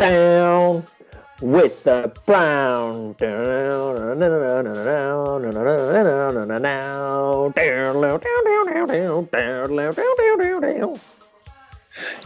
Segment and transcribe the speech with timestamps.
[0.00, 0.82] down
[1.42, 3.14] with the brown.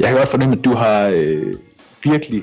[0.00, 1.54] Jeg kan godt fornemme, at du har øh,
[2.02, 2.42] virkelig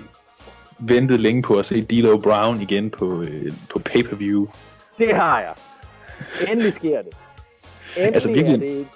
[0.79, 4.48] ventet længe på at se D'Lo Brown igen på, øh, på pay-per-view.
[4.98, 5.54] Det har jeg.
[6.52, 7.14] Endelig sker det.
[7.97, 8.88] Endelig Altså, virkelig- det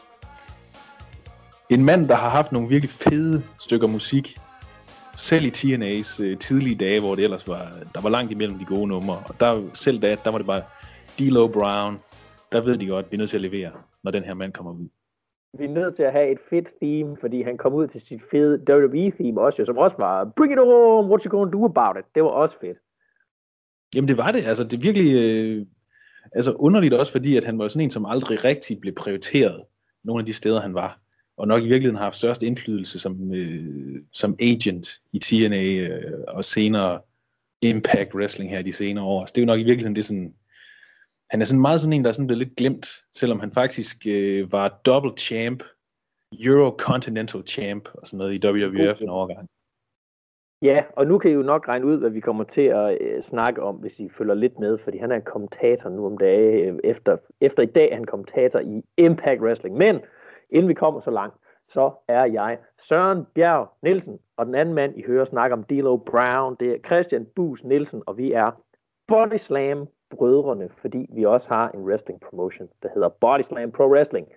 [1.69, 4.37] En mand, der har haft nogle virkelig fede stykker musik,
[5.15, 8.65] selv i TNA's øh, tidlige dage, hvor det ellers var, der var langt imellem de
[8.65, 10.63] gode numre, og der, selv da, der var det bare
[11.21, 11.99] D'Lo Brown,
[12.51, 13.71] der ved de godt, at vi er nødt til at levere,
[14.03, 14.87] når den her mand kommer ud.
[15.59, 18.21] vi er nødt til at have et fedt theme, fordi han kom ud til sit
[18.31, 22.05] fede WWE-theme også, som også var Bring it home, what you gonna do about it?
[22.15, 22.77] Det var også fedt.
[23.95, 25.65] Jamen det var det, altså det er virkelig øh,
[26.31, 29.63] altså underligt også, fordi at han var sådan en, som aldrig rigtig blev prioriteret
[30.03, 30.99] nogle af de steder, han var.
[31.37, 36.23] Og nok i virkeligheden har haft størst indflydelse som, øh, som agent i TNA øh,
[36.27, 37.01] og senere
[37.61, 39.25] Impact Wrestling her de senere år.
[39.25, 40.33] Så det er jo nok i virkeligheden det sådan,
[41.29, 43.97] han er sådan meget sådan en, der er sådan blevet lidt glemt, selvom han faktisk
[44.07, 45.63] øh, var double champ,
[46.39, 49.47] Eurocontinental champ og sådan noget i WWF en overgang.
[50.61, 53.23] Ja, og nu kan I jo nok regne ud, hvad vi kommer til at øh,
[53.23, 56.75] snakke om, hvis I følger lidt med, fordi han er kommentator nu om dagen.
[56.75, 59.77] Øh, efter, efter i dag er han kommentator i Impact Wrestling.
[59.77, 59.99] Men
[60.51, 61.35] inden vi kommer så langt,
[61.67, 65.97] så er jeg Søren Bjerg Nielsen, og den anden mand, I hører snakke om D'Lo
[66.11, 68.51] Brown, det er Christian Bus Nielsen, og vi er
[69.07, 73.83] Body Slam brødrene, fordi vi også har en wrestling promotion, der hedder Body Slam Pro
[73.83, 74.27] Wrestling.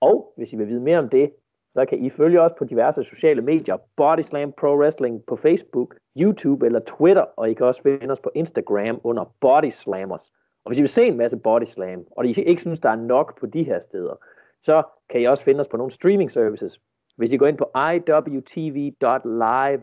[0.00, 1.32] Og hvis I vil vide mere om det,
[1.74, 5.94] så kan I følge os på diverse sociale medier, Body Slam Pro Wrestling på Facebook,
[6.16, 10.32] YouTube eller Twitter, og I kan også finde os på Instagram under Body Slammers.
[10.64, 12.96] Og hvis I vil se en masse Body Slam, og I ikke synes, der er
[12.96, 14.14] nok på de her steder,
[14.62, 16.80] så kan I også finde os på nogle streaming services.
[17.16, 19.82] Hvis I går ind på iwtv.live,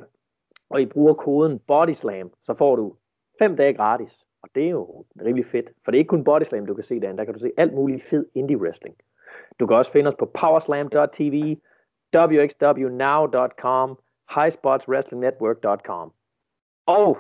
[0.69, 2.95] og I bruger koden BODYSLAM, så får du
[3.39, 4.25] 5 dage gratis.
[4.43, 6.99] Og det er jo rimelig fedt, for det er ikke kun Bodyslam, du kan se
[6.99, 7.17] derinde.
[7.17, 8.95] Der kan du se alt muligt fed indie wrestling.
[9.59, 11.57] Du kan også finde os på powerslam.tv,
[12.15, 13.99] wxwnow.com,
[14.35, 16.11] highspotswrestlingnetwork.com.
[16.85, 17.17] Og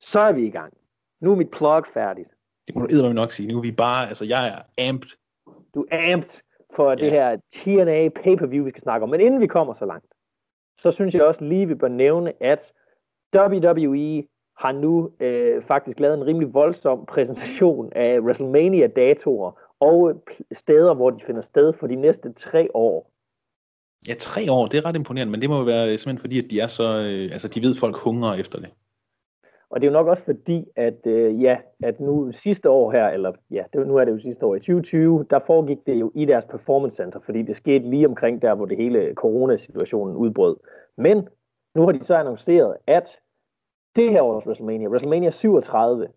[0.00, 0.72] så er vi i gang.
[1.20, 2.28] Nu er mit plug færdigt.
[2.66, 3.52] Det må du eddermame nok sige.
[3.52, 5.08] Nu er vi bare, altså jeg er amped.
[5.74, 6.40] Du er amped
[6.76, 7.10] for det Ja.
[7.10, 9.10] her TNA pay-per-view, vi skal snakke om.
[9.10, 10.06] Men inden vi kommer så langt,
[10.78, 12.72] så synes jeg også lige, vi bør nævne, at
[13.36, 14.24] WWE
[14.58, 20.16] har nu øh, faktisk lavet en rimelig voldsom præsentation af WrestleMania-datoer og øh,
[20.52, 23.10] steder, hvor de finder sted for de næste tre år.
[24.08, 26.60] Ja, tre år, det er ret imponerende, men det må være simpelthen fordi, at de
[26.60, 28.70] er så, øh, altså de ved, at folk hungrer efter det.
[29.70, 33.08] Og det er jo nok også fordi, at øh, ja, at nu sidste år her,
[33.08, 36.12] eller ja, det, nu er det jo sidste år i 2020, der foregik det jo
[36.14, 40.56] i deres performance center, fordi det skete lige omkring der, hvor det hele coronasituationen udbrød.
[40.96, 41.28] Men
[41.74, 43.18] nu har de så annonceret, at
[43.96, 46.08] det her års WrestleMania, WrestleMania 37,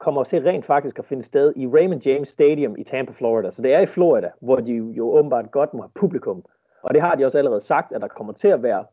[0.00, 3.50] kommer til rent faktisk at finde sted i Raymond James Stadium i Tampa, Florida.
[3.50, 6.44] Så det er i Florida, hvor de jo åbenbart godt må have publikum.
[6.82, 8.84] Og det har de også allerede sagt, at der kommer til at være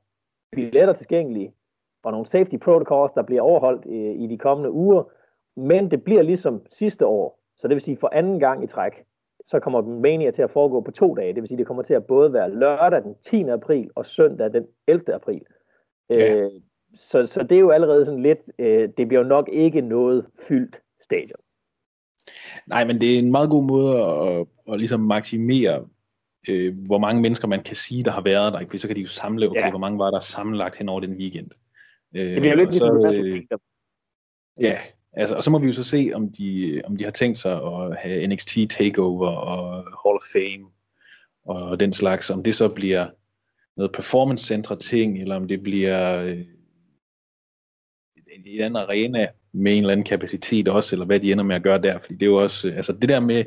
[0.52, 1.54] billetter tilgængelige,
[2.04, 5.04] og nogle safety protocols, der bliver overholdt øh, i de kommende uger.
[5.58, 8.92] Men det bliver ligesom sidste år, så det vil sige for anden gang i træk,
[9.46, 11.34] så kommer Mania til at foregå på to dage.
[11.34, 13.42] Det vil sige, det kommer til at både være lørdag den 10.
[13.50, 15.14] april og søndag den 11.
[15.14, 15.42] april.
[16.10, 16.36] Ja.
[16.36, 16.52] Øh,
[16.96, 20.26] så, så det er jo allerede sådan lidt, øh, det bliver jo nok ikke noget
[20.48, 21.40] fyldt stadion.
[22.68, 25.86] Nej, men det er en meget god måde at, at, at ligesom maksimere,
[26.50, 28.60] øh, hvor mange mennesker man kan sige, der har været der.
[28.70, 29.70] For så kan de jo samle, okay, Ja.
[29.70, 31.52] hvor mange var der sammenlagt hen over den weekend.
[32.16, 33.42] Øh, Det bliver lidt ligesom øh.
[34.60, 34.80] Ja,
[35.14, 37.54] altså, og så må vi jo så se, om de, om de har tænkt sig
[37.54, 40.72] at have NXT Takeover og Hall of Fame
[41.46, 43.10] og den slags, om det så bliver
[43.78, 46.38] noget performance-centre ting, eller om det bliver øh,
[48.18, 51.56] en, en anden arena med en eller anden kapacitet også, eller hvad de ender med
[51.56, 53.46] at gøre der, fordi det er jo også, øh, altså det der med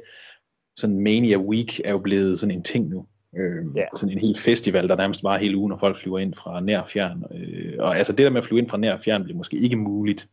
[0.77, 3.07] sådan Mania Week er jo blevet sådan en ting nu.
[3.37, 3.85] Øh, Ja.
[3.97, 6.81] Sådan en hel festival, der nærmest var hele ugen, og folk flyver ind fra nær
[6.81, 7.25] og fjern.
[7.37, 9.57] Øh, og altså det der med at flyve ind fra nær og fjern bliver måske
[9.57, 10.29] ikke muligt,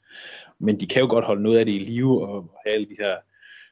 [0.59, 2.95] men de kan jo godt holde noget af det i live og have alle de
[2.99, 3.15] her,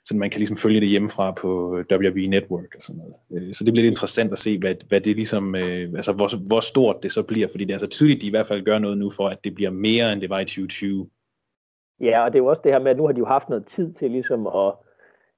[0.06, 3.16] så man kan ligesom følge det hjemmefra på WWE Network og sådan noget.
[3.34, 6.48] Øh, Så det bliver lidt interessant at se, hvad, hvad det ligesom, øh, altså hvor,
[6.48, 8.66] hvor stort det så bliver, fordi det er så tydeligt, at de i hvert fald
[8.66, 11.10] gør noget nu for, at det bliver mere, end det var i 2020.
[12.02, 13.50] Ja, og det er jo også det her med, at nu har de jo haft
[13.50, 14.74] noget tid til ligesom at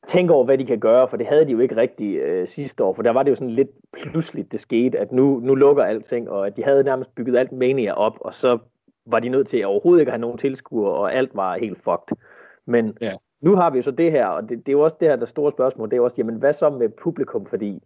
[0.08, 2.84] tænke over, hvad de kan gøre, for det havde de jo ikke rigtig øh, sidste
[2.84, 5.84] år, for der var det jo sådan lidt pludseligt, det skete, at nu, nu lukker
[5.84, 8.58] alting, og at de havde nærmest bygget alt mania op, og så
[9.06, 12.18] var de nødt til overhovedet ikke at have nogen tilskuere, og alt var helt fucked.
[12.66, 13.12] Men Ja.
[13.42, 15.16] nu har vi jo så det her, og det, det er jo også det her,
[15.16, 17.84] der store spørgsmål, det er jo også, jamen hvad så med publikum, fordi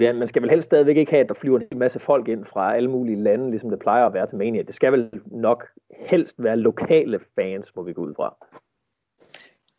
[0.00, 2.44] ja, man skal vel helst stadigvæk ikke have, at der flyver en masse folk ind
[2.44, 4.62] fra alle mulige lande, ligesom det plejer at være til Mania.
[4.62, 5.64] Det skal vel nok
[5.96, 8.36] helst være lokale fans, må vi gå ud fra.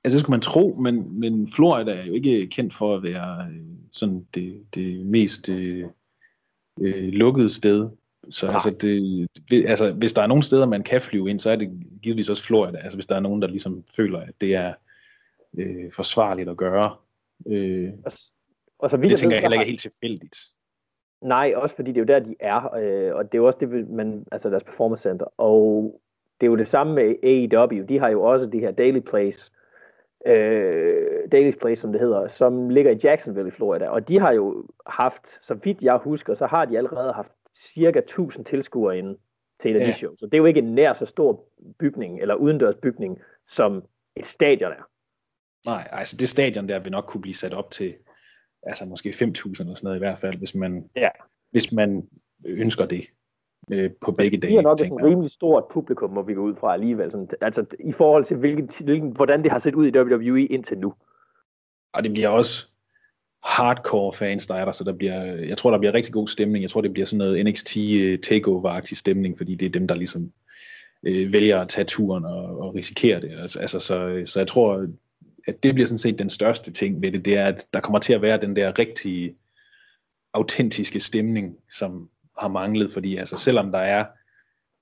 [0.04, 3.48] Altså det skulle man tro, men, men Florida er jo ikke kendt for at være
[3.52, 3.62] øh,
[3.92, 5.86] sådan det, det mest øh,
[6.82, 7.90] øh, lukkede sted.
[8.30, 8.70] Så altså,
[9.50, 11.70] det, altså, hvis der er nogle steder, man kan flyve ind, så er det
[12.04, 12.78] givetvis også Florida.
[12.78, 14.74] Altså hvis der er nogen, der ligesom føler, at det er
[15.58, 16.96] øh, forsvarligt at gøre.
[17.48, 17.90] Øh,
[18.80, 20.38] og så vidt det tænker jeg heller ikke er helt tilfældigt.
[21.22, 23.60] Nej, også fordi det er jo der, de er, øh, og det er jo også
[23.60, 25.26] det, man, altså deres performance center.
[25.38, 26.02] Og
[26.42, 27.86] det er jo det samme med AEW.
[27.86, 29.52] De har jo også de her Daily Place,
[30.28, 33.90] øh, Daily's Place, som det hedder, som ligger i Jacksonville i Florida.
[33.90, 37.32] Og de har jo haft, så vidt jeg husker, så har de allerede haft
[37.74, 39.18] cirka 1000 tilskuere inde
[39.62, 39.88] til et af ja.
[39.88, 40.20] de shows.
[40.20, 41.46] Så det er jo ikke en nær så stor
[41.80, 43.84] bygning, eller udendørs bygning, som
[44.16, 44.90] et stadion er.
[45.66, 47.94] Nej, altså det stadion der vil nok kunne blive sat op til
[48.64, 51.10] altså måske 5.000 eller sådan noget i hvert fald, hvis man, ja.
[51.52, 52.08] hvis man
[52.46, 53.06] ønsker det
[53.72, 54.52] øh, på begge dage.
[54.52, 57.12] Det er nok et rimelig stort publikum, må vi gå ud fra alligevel.
[57.12, 60.78] Sådan, altså i forhold til, hvilken, hvilken, hvordan det har set ud i WWE indtil
[60.78, 60.94] nu.
[61.94, 62.68] Og det bliver også
[63.44, 66.62] hardcore fans, der er der, så der bliver, jeg tror, der bliver rigtig god stemning.
[66.62, 69.96] Jeg tror, det bliver sådan noget NXT øh, takeover-agtig stemning, fordi det er dem, der
[69.96, 70.32] ligesom
[71.04, 73.32] øh, vælger at tage turen og, og risikere det.
[73.40, 74.88] Altså, altså, så, så jeg tror,
[75.48, 78.00] at det bliver sådan set den største ting ved det, det er, at der kommer
[78.00, 79.36] til at være den der rigtige,
[80.34, 84.06] autentiske stemning, som har manglet, fordi altså, selvom der er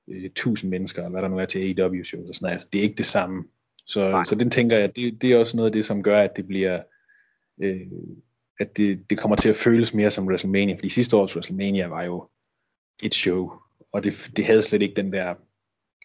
[0.09, 2.83] øh, tusind mennesker, eller hvad der nu er til AEW-shows, og sådan, altså, det er
[2.83, 3.43] ikke det samme.
[3.87, 6.37] Så, så den tænker jeg, det, det er også noget af det, som gør, at
[6.37, 6.81] det bliver,
[7.61, 7.81] øh,
[8.59, 12.03] at det, det kommer til at føles mere som WrestleMania, fordi sidste års WrestleMania var
[12.03, 12.27] jo
[13.03, 13.51] et show,
[13.91, 15.35] og det, det havde slet ikke den der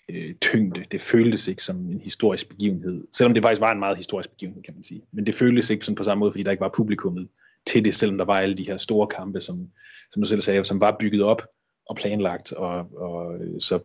[0.09, 0.85] øh, tyngde.
[0.93, 3.07] Det føltes ikke som en historisk begivenhed.
[3.13, 5.03] Selvom det faktisk var en meget historisk begivenhed, kan man sige.
[5.13, 7.29] Men det føltes ikke sådan på samme måde, fordi der ikke var publikummet
[7.67, 9.71] til det, selvom der var alle de her store kampe, som,
[10.11, 11.43] som du selv sagde, som var bygget op
[11.87, 13.81] og planlagt, og, og så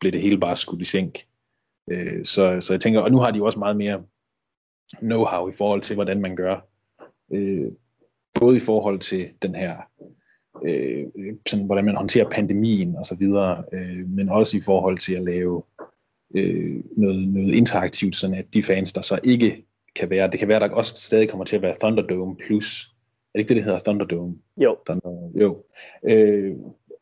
[0.00, 1.18] blev det hele bare skudt i sænk.
[1.90, 4.02] Øh, så, så jeg tænker, og nu har de jo også meget mere
[5.02, 6.68] know-how i forhold til, hvordan man gør.
[7.32, 7.72] Øh,
[8.34, 9.76] både i forhold til den her
[10.64, 11.06] øh,
[11.46, 15.24] sådan, hvordan man håndterer pandemien og så videre, øh, men også i forhold til at
[15.24, 15.62] lave
[16.34, 19.64] øh, noget, noget interaktivt, sådan at de fans, der så ikke
[19.96, 22.93] kan være, det kan være, der også stadig kommer til at være Thunderdome plus,
[23.34, 24.34] det ikke det, det hedder Thunderdome?
[24.56, 24.76] Jo.
[24.86, 25.64] Thunder, jo.
[26.04, 26.54] Øh,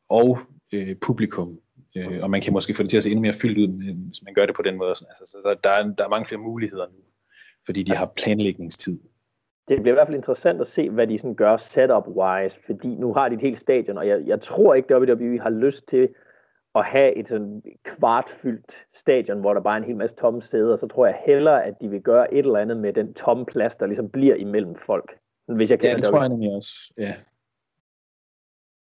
[0.08, 0.38] og
[0.72, 1.60] øh, publikum,
[1.96, 3.68] øh, og man kan måske få det til at se endnu mere fyldt ud,
[4.08, 4.94] hvis man gør det på den måde.
[4.94, 5.10] Sådan.
[5.10, 6.98] Altså, så der, der, er, der er mange flere muligheder nu,
[7.66, 8.98] fordi de har planlægningstid
[9.68, 13.14] det bliver i hvert fald interessant at se, hvad de sådan gør setup-wise, fordi nu
[13.14, 16.08] har de et helt stadion, og jeg, jeg tror ikke, WWE har lyst til
[16.74, 20.76] at have et sådan kvartfyldt stadion, hvor der bare er en hel masse tomme sæder,
[20.76, 23.76] så tror jeg hellere, at de vil gøre et eller andet med den tomme plads,
[23.76, 25.16] der ligesom bliver imellem folk.
[25.56, 27.14] Hvis jeg ja, det tror jeg nemlig også, ja.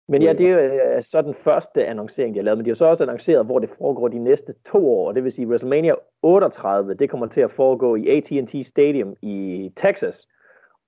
[0.07, 2.75] Men ja, det er øh, så den første annoncering, de har lavet, men de har
[2.75, 6.93] så også annonceret, hvor det foregår de næste to år, det vil sige WrestleMania 38,
[6.93, 10.27] det kommer til at foregå i AT&T Stadium i Texas,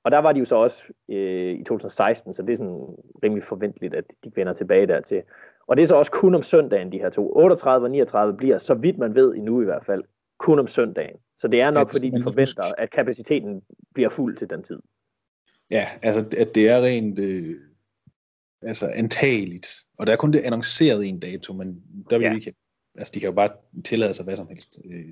[0.04, 2.86] og der var de jo så også øh, i 2016, så det er sådan
[3.24, 5.22] rimelig forventeligt, at de vender tilbage dertil.
[5.68, 7.32] Og det er så også kun om søndagen, de her to.
[7.36, 10.04] 38 og 39 bliver, så vidt man ved endnu i hvert fald,
[10.38, 11.16] kun om søndagen.
[11.40, 13.62] Så det er nok, fordi de forventer, at kapaciteten
[13.94, 14.80] bliver fuld til den tid.
[15.72, 17.56] Ja, altså at det er rent øh,
[18.62, 19.68] altså antageligt.
[19.98, 22.36] Og der er kun det annonceret en dato, men der vil ja.
[22.36, 22.54] ikke,
[22.98, 23.50] altså de kan jo bare
[23.84, 24.80] tillade sig hvad som helst.
[24.86, 25.06] Øh,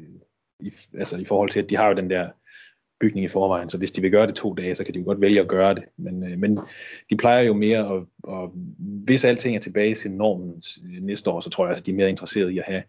[0.60, 2.30] i, altså i forhold til, at de har jo den der
[3.00, 5.06] bygning i forvejen, så hvis de vil gøre det to dage, så kan de jo
[5.06, 5.84] godt vælge at gøre det.
[5.98, 6.60] Men, øh, men
[7.10, 11.40] de plejer jo mere, at, og hvis alting er tilbage til normen øh, næste år,
[11.40, 12.84] så tror jeg, at de er mere interesserede i at have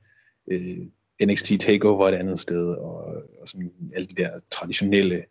[0.51, 0.79] øh,
[1.23, 3.05] NXT TakeOver et andet sted, og,
[3.41, 5.25] og sådan alle de der traditionelle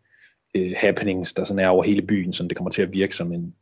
[0.55, 3.31] øh, happenings, der sådan er over hele byen, så det kommer til at virke som
[3.31, 3.55] en,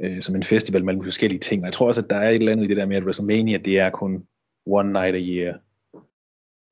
[0.00, 1.62] øh, som en festival mellem forskellige ting.
[1.62, 3.04] Og jeg tror også, at der er et eller andet i det der med, at
[3.04, 4.26] WrestleMania, det er kun
[4.66, 5.58] one night a year.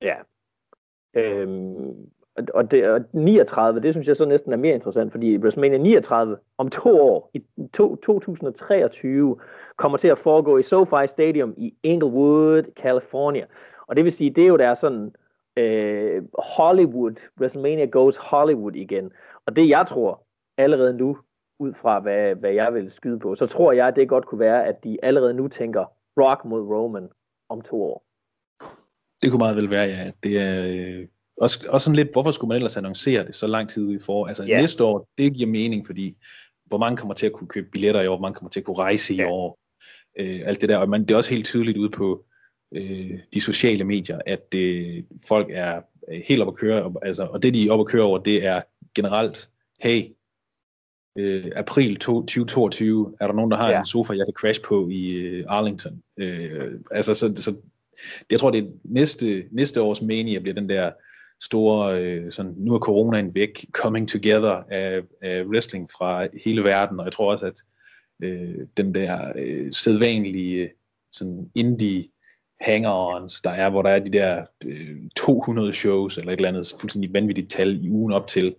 [0.01, 0.15] Ja.
[1.15, 2.09] Øhm,
[2.53, 6.37] og, det, og 39, det synes jeg så næsten er mere interessant, fordi WrestleMania 39
[6.57, 9.37] om to år, i to, 2023,
[9.75, 13.45] kommer til at foregå i SoFi Stadium i Inglewood, California.
[13.87, 15.15] Og det vil sige, det er jo der sådan
[15.57, 19.11] øh, Hollywood, WrestleMania goes Hollywood igen.
[19.45, 20.25] Og det jeg tror
[20.57, 21.17] allerede nu,
[21.59, 24.39] ud fra hvad, hvad jeg vil skyde på, så tror jeg, at det godt kunne
[24.39, 25.85] være, at de allerede nu tænker
[26.21, 27.09] Rock mod Roman
[27.49, 28.05] om to år.
[29.21, 30.11] Det kunne meget vel være, ja.
[30.23, 31.07] Det er, øh,
[31.37, 34.27] også, også sådan lidt, hvorfor skulle man ellers annoncere det så lang tid i for?
[34.27, 34.61] Altså yeah.
[34.61, 36.17] næste år, det giver mening, fordi
[36.65, 38.65] hvor mange kommer til at kunne købe billetter i år, hvor mange kommer til at
[38.65, 39.31] kunne rejse i yeah.
[39.31, 39.59] år,
[40.19, 40.77] øh, alt det der.
[40.77, 42.25] Og man, det er også helt tydeligt ude på
[42.75, 45.81] øh, de sociale medier, at øh, folk er
[46.27, 48.45] helt op at køre, og, altså, og det de er op at køre over, det
[48.45, 48.61] er
[48.95, 49.49] generelt,
[49.81, 50.03] hey,
[51.17, 53.79] øh, april 2022, er der nogen, der har ja.
[53.79, 56.03] en sofa, jeg kan crash på i øh, Arlington.
[56.17, 57.55] Øh, altså, så, så
[58.31, 60.91] jeg tror, det er næste, næste års mania bliver den der
[61.41, 66.99] store, øh, sådan, nu er coronaen væk, coming together af, af wrestling fra hele verden,
[66.99, 67.61] og jeg tror også, at
[68.23, 70.69] øh, den der øh, sædvanlige
[71.11, 72.05] sådan indie
[72.61, 76.75] hang-ons, der er, hvor der er de der øh, 200 shows, eller et eller andet
[76.79, 78.55] fuldstændig vanvittigt tal i ugen op til,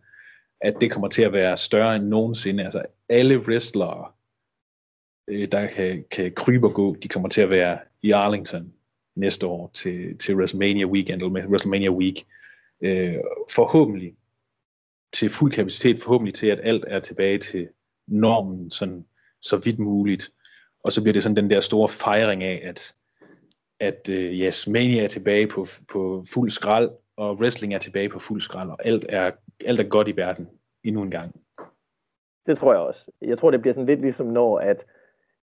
[0.60, 2.64] at det kommer til at være større end nogensinde.
[2.64, 4.12] Altså alle wrestlere,
[5.28, 8.72] øh, der kan, kan krybe og gå, de kommer til at være i Arlington
[9.16, 12.26] næste år til, til WrestleMania Weekend, eller WrestleMania Week.
[12.80, 13.16] Øh,
[13.50, 14.14] forhåbentlig
[15.12, 17.68] til fuld kapacitet, forhåbentlig til, at alt er tilbage til
[18.06, 19.04] normen, sådan,
[19.40, 20.32] så vidt muligt.
[20.84, 22.94] Og så bliver det sådan den der store fejring af, at,
[23.80, 28.18] at uh, yes, Mania er tilbage på, på fuld skrald, og wrestling er tilbage på
[28.18, 29.30] fuld skrald, og alt er,
[29.64, 30.48] alt er godt i verden
[30.84, 31.40] endnu en gang.
[32.46, 33.10] Det tror jeg også.
[33.22, 34.84] Jeg tror, det bliver sådan lidt ligesom når, at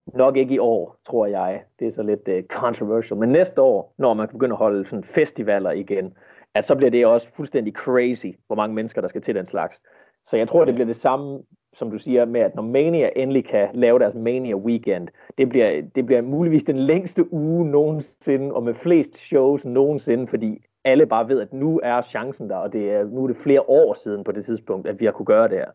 [0.06, 3.94] nok ikke i år, tror jeg, det er så lidt uh, controversial, men næste år,
[3.98, 6.14] når man begynder at holde sådan festivaler igen,
[6.54, 9.80] at så bliver det også fuldstændig crazy, hvor mange mennesker, der skal til den slags.
[10.30, 11.42] Så jeg tror, det bliver det samme,
[11.78, 15.82] som du siger, med at når Mania endelig kan lave deres Mania Weekend, det bliver,
[15.94, 21.28] det bliver muligvis den længste uge nogensinde, og med flest shows nogensinde, fordi alle bare
[21.28, 24.24] ved, at nu er chancen der, og det er, nu er det flere år siden
[24.24, 25.70] på det tidspunkt, at vi har kunne gøre det her.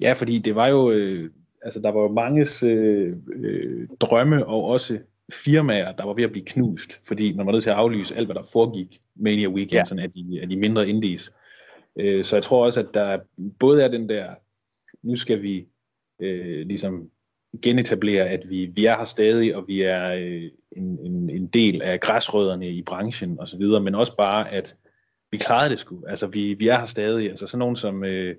[0.00, 1.30] Ja, fordi det var jo, øh,
[1.62, 4.98] altså der var jo manges øh, øh, drømme, og også
[5.32, 8.26] firmaer, der var ved at blive knust, fordi man var nødt til at aflyse alt,
[8.26, 10.02] hvad der foregik Mania Weekend, ja.
[10.02, 11.32] af, de, af de mindre indies.
[11.96, 13.18] Øh, så jeg tror også, at der
[13.58, 14.26] både er den der,
[15.04, 15.66] nu skal vi
[16.20, 17.10] øh, ligesom
[17.62, 21.82] genetablere, at vi, vi er her stadig, og vi er øh, en, en, en del
[21.82, 24.76] af græsrødderne i branchen og så videre, men også bare, at
[25.30, 26.04] vi klarede det sgu.
[26.06, 27.28] Altså, vi, vi er her stadig.
[27.28, 28.36] Altså, sådan nogen som øh,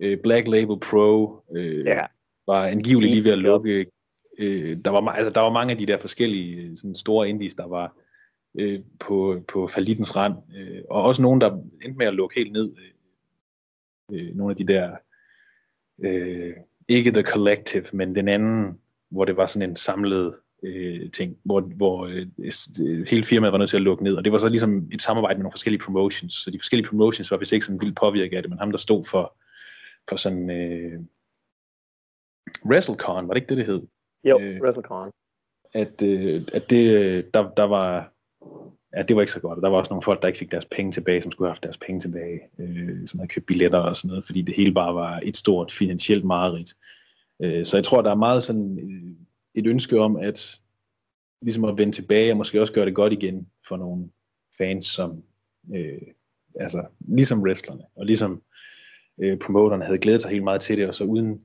[0.00, 2.00] øh, Black Label Pro øh, ja.
[2.46, 3.86] var angiveligt lige ved at lukke.
[4.38, 7.54] Øh, der, var, altså, der var mange af de der forskellige øh, sådan store indies,
[7.54, 7.96] der var
[8.58, 12.52] øh, på, på falitens rand, øh, og også nogen, der endte med at lukke helt
[12.52, 12.72] ned.
[14.12, 14.96] Øh, nogle af de der,
[16.00, 16.54] øh,
[16.88, 21.60] ikke The Collective, men den anden, hvor det var sådan en samlet øh, ting, hvor,
[21.60, 24.88] hvor øh, hele firmaet var nødt til at lukke ned, og det var så ligesom
[24.92, 27.96] et samarbejde med nogle forskellige promotions, så de forskellige promotions var vist ikke sådan vildt
[27.96, 29.36] påvirket af det, men ham, der stod for,
[30.08, 31.00] for sådan øh,
[32.64, 33.82] WrestleCon, var det ikke det, det hed?
[34.24, 35.10] Jo, øh, WrestleCon.
[35.74, 38.12] At, øh, at det, der, der var,
[38.96, 40.50] ja, det var ikke så godt, og der var også nogle folk, der ikke fik
[40.52, 43.78] deres penge tilbage, som skulle have haft deres penge tilbage, øh, som havde købt billetter
[43.78, 46.74] og sådan noget, fordi det hele bare var et stort finansielt mareridt.
[47.42, 49.12] Øh, så jeg tror, der er meget sådan øh,
[49.54, 50.60] et ønske om, at
[51.42, 54.08] ligesom at vende tilbage, og måske også gøre det godt igen for nogle
[54.58, 55.22] fans, som
[55.74, 56.02] øh,
[56.54, 58.42] altså ligesom wrestlerne, og ligesom
[59.22, 61.40] øh, promoterne havde glædet sig helt meget til det, og så uden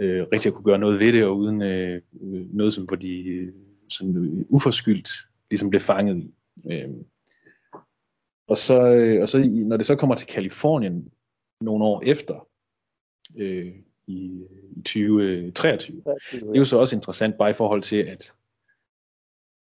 [0.00, 2.96] øh, rigtig at kunne gøre noget ved det, og uden øh, øh noget, som hvor
[2.96, 3.52] de øh,
[3.88, 5.10] sådan øh, uforskyldt
[5.50, 6.34] ligesom blev fanget i.
[6.70, 6.90] Øh,
[8.48, 11.12] og så, øh, og så når det så kommer til Kalifornien
[11.60, 12.48] nogle år efter,
[13.36, 13.74] øh,
[14.06, 16.02] i, i 2023,
[16.32, 18.34] det er jo så også interessant bare i forhold til, at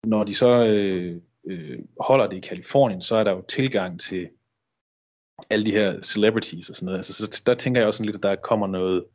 [0.03, 4.29] når de så øh, øh, holder det i Kalifornien, så er der jo tilgang til
[5.49, 6.97] alle de her celebrities og sådan noget.
[6.97, 9.05] Altså, så der tænker jeg også sådan lidt, at der kommer noget,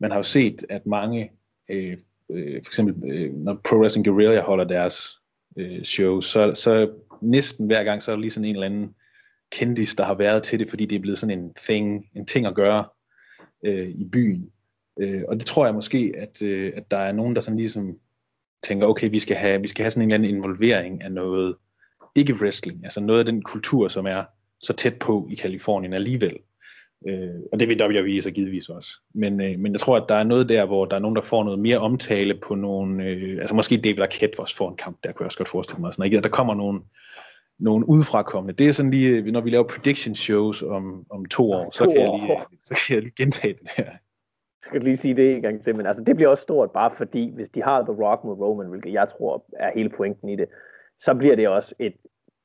[0.00, 1.32] man har jo set, at mange,
[1.68, 1.98] øh,
[2.30, 5.19] øh, for eksempel øh, når Pro Wrestling Guerrilla holder deres
[5.56, 6.90] øh, show, så, så
[7.20, 8.94] næsten hver gang, så er der lige sådan en eller anden
[9.50, 12.46] kendis, der har været til det, fordi det er blevet sådan en thing, en ting
[12.46, 12.84] at gøre
[13.64, 14.50] øh, i byen.
[15.00, 17.98] Øh, og det tror jeg måske, at, øh, at der er nogen, der sådan ligesom
[18.62, 21.56] tænker, okay, vi skal have, vi skal have sådan en eller anden involvering af noget,
[22.14, 24.24] ikke wrestling, altså noget af den kultur, som er
[24.60, 26.36] så tæt på i Kalifornien alligevel.
[27.08, 28.88] Øh, og det vil WWE så givetvis også.
[29.14, 31.22] Men, øh, men jeg tror, at der er noget der, hvor der er nogen, der
[31.22, 33.04] får noget mere omtale på nogle...
[33.04, 35.80] Øh, altså måske David Arquette også får en kamp, der kunne jeg også godt forestille
[35.80, 35.94] mig.
[35.94, 36.20] Sådan, ikke?
[36.20, 36.80] Der kommer nogle,
[37.58, 38.54] nogle udefrakommende.
[38.54, 41.84] Det er sådan lige, øh, når vi laver prediction shows om, om to år, så,
[41.84, 43.84] kan jeg lige, så kan jeg lige gentage det der.
[44.64, 46.90] Jeg kan lige sige det en gang til, men altså, det bliver også stort, bare
[46.96, 50.36] fordi, hvis de har The Rock mod Roman, hvilket jeg tror er hele pointen i
[50.36, 50.48] det,
[51.00, 51.94] så bliver det også et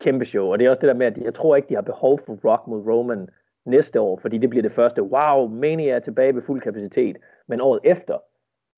[0.02, 0.46] kæmpe show.
[0.46, 2.40] Og det er også det der med, at jeg tror ikke, de har behov for
[2.50, 3.30] Rock mod Roman
[3.66, 7.18] næste år, fordi det bliver det første, wow, Mania er tilbage ved fuld kapacitet.
[7.48, 8.18] Men året efter,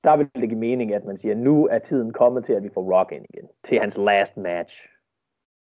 [0.03, 2.69] der vil det give mening, at man siger, nu er tiden kommet til, at vi
[2.73, 4.75] får Rock ind igen, til hans last match.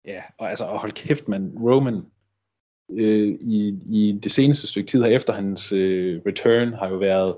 [0.05, 2.05] Ja, og altså, hold kæft, man, Roman
[2.91, 7.35] øh, i, i det seneste stykke tid her efter hans øh, return har jo været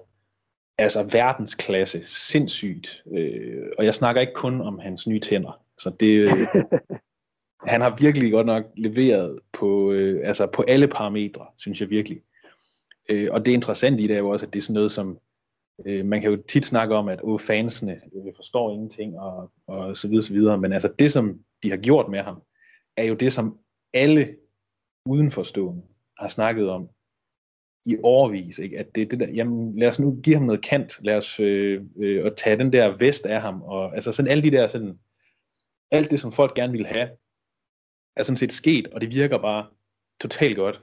[0.77, 3.03] altså verdensklasse, sindssygt.
[3.13, 5.63] Øh, og jeg snakker ikke kun om hans nye tænder.
[5.77, 6.47] Så det, øh,
[7.65, 12.21] han har virkelig godt nok leveret på, øh, altså på alle parametre, synes jeg virkelig.
[13.09, 15.17] Øh, og det interessante i det er jo også, at det er sådan noget som,
[15.85, 19.97] øh, man kan jo tit snakke om, at åh, fansene øh, forstår ingenting, og, og
[19.97, 22.41] så videre, så videre, men altså det, som de har gjort med ham,
[22.97, 23.57] er jo det, som
[23.93, 24.35] alle
[25.05, 25.81] udenforstående
[26.19, 26.89] har snakket om
[27.85, 28.79] i overvis, ikke?
[28.79, 31.81] at det, det der, jamen lad os nu give ham noget kant, lad os øh,
[31.97, 34.99] øh, og tage den der vest af ham, og altså sådan alle de der sådan,
[35.91, 37.09] alt det, som folk gerne vil have,
[38.15, 39.67] er sådan set sket, og det virker bare
[40.21, 40.81] totalt godt.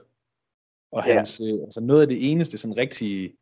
[0.91, 1.13] Og ja.
[1.13, 3.33] hans, øh, altså noget af det eneste sådan rigtig,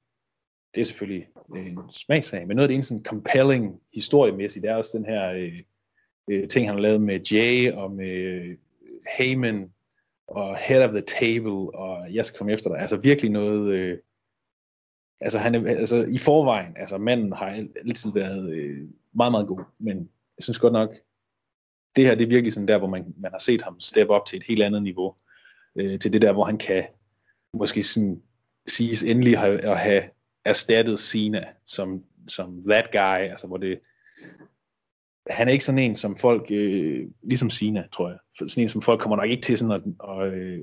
[0.76, 4.72] det er selvfølgelig øh, en smagsag, men noget af det eneste sådan compelling historiemæssigt, det
[4.72, 5.64] er også den her øh,
[6.30, 8.58] øh, ting, han har lavet med Jay og med øh,
[9.18, 9.74] Heyman
[10.28, 12.80] og Head of the Table og Jeg skal komme efter dig.
[12.80, 13.98] Altså virkelig noget, øh,
[15.22, 19.62] altså han er, altså i forvejen, altså manden har altid været øh, meget, meget god,
[19.80, 19.98] men
[20.38, 20.96] jeg synes godt nok,
[21.96, 24.26] det her det er virkelig sådan der, hvor man, man har set ham steppe op
[24.26, 25.16] til et helt andet niveau,
[25.76, 26.84] øh, til det der, hvor han kan
[27.54, 28.22] måske sådan
[28.68, 30.04] siges endelig have, at have
[30.46, 33.80] erstattet Sina som, som that guy, altså hvor det,
[35.30, 38.82] han er ikke sådan en, som folk, øh, ligesom Sina, tror jeg, sådan en, som
[38.82, 40.62] folk kommer nok ikke til sådan at, at øh,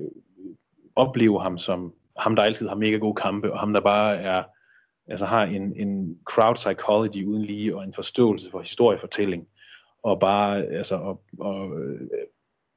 [0.95, 4.43] opleve ham som ham, der altid har mega gode kampe, og ham, der bare er,
[5.07, 9.47] altså har en, en crowd psychology uden lige, og en forståelse for historiefortælling,
[10.05, 12.09] og bare, altså, og, og, øh,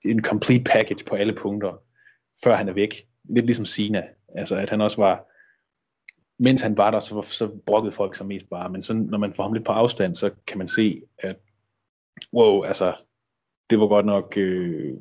[0.04, 1.82] en complete package på alle punkter,
[2.44, 3.08] før han er væk.
[3.24, 5.26] Lidt ligesom Sina, altså at han også var,
[6.42, 9.34] mens han var der, så, så brokkede folk sig mest bare, men så, når man
[9.34, 11.36] får ham lidt på afstand, så kan man se, at
[12.32, 12.96] wow, altså,
[13.70, 14.94] det var godt nok, øh,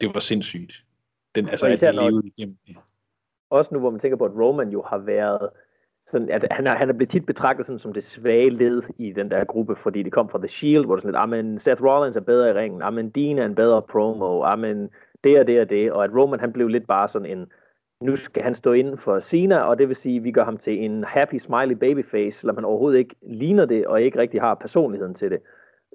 [0.00, 0.84] det var sindssygt.
[1.34, 2.76] Den, altså, at de levede igennem det.
[3.50, 5.50] Også nu, hvor man tænker på, at Roman jo har været,
[6.14, 9.12] sådan, at han, er, han er blevet tit betragtet sådan, som det svage led i
[9.12, 11.82] den der gruppe, fordi det kom fra The Shield, hvor det sådan lidt, men Seth
[11.82, 14.90] Rollins er bedre i ringen, men Dean er en bedre promo, men
[15.24, 17.46] det og det og det, og at Roman han blev lidt bare sådan en,
[18.00, 20.58] nu skal han stå inden for Cena, og det vil sige, at vi gør ham
[20.58, 24.54] til en happy, smiley babyface, eller man overhovedet ikke ligner det, og ikke rigtig har
[24.54, 25.40] personligheden til det.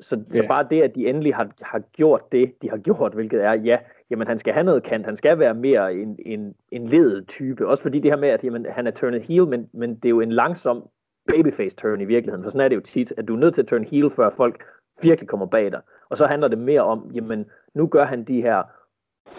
[0.02, 0.34] Så, yeah.
[0.34, 3.54] så bare det, at de endelig har, har gjort det, de har gjort, hvilket er,
[3.54, 3.78] ja,
[4.10, 7.68] jamen han skal have noget kant, han skal være mere en, en, en ledet type,
[7.68, 10.10] også fordi det her med, at jamen, han er turnet heel, men, men det er
[10.10, 10.90] jo en langsom
[11.28, 13.62] babyface turn i virkeligheden, for sådan er det jo tit, at du er nødt til
[13.62, 14.64] at turn heel, før folk
[15.02, 15.82] virkelig kommer bag dig.
[16.10, 18.64] Og så handler det mere om, jamen nu gør han de her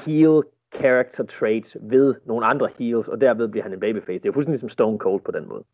[0.05, 0.43] heel
[0.75, 4.19] character traits ved nogle andre heels, og derved bliver han en babyface.
[4.19, 5.65] Det er jo fuldstændig som Stone Cold på den måde.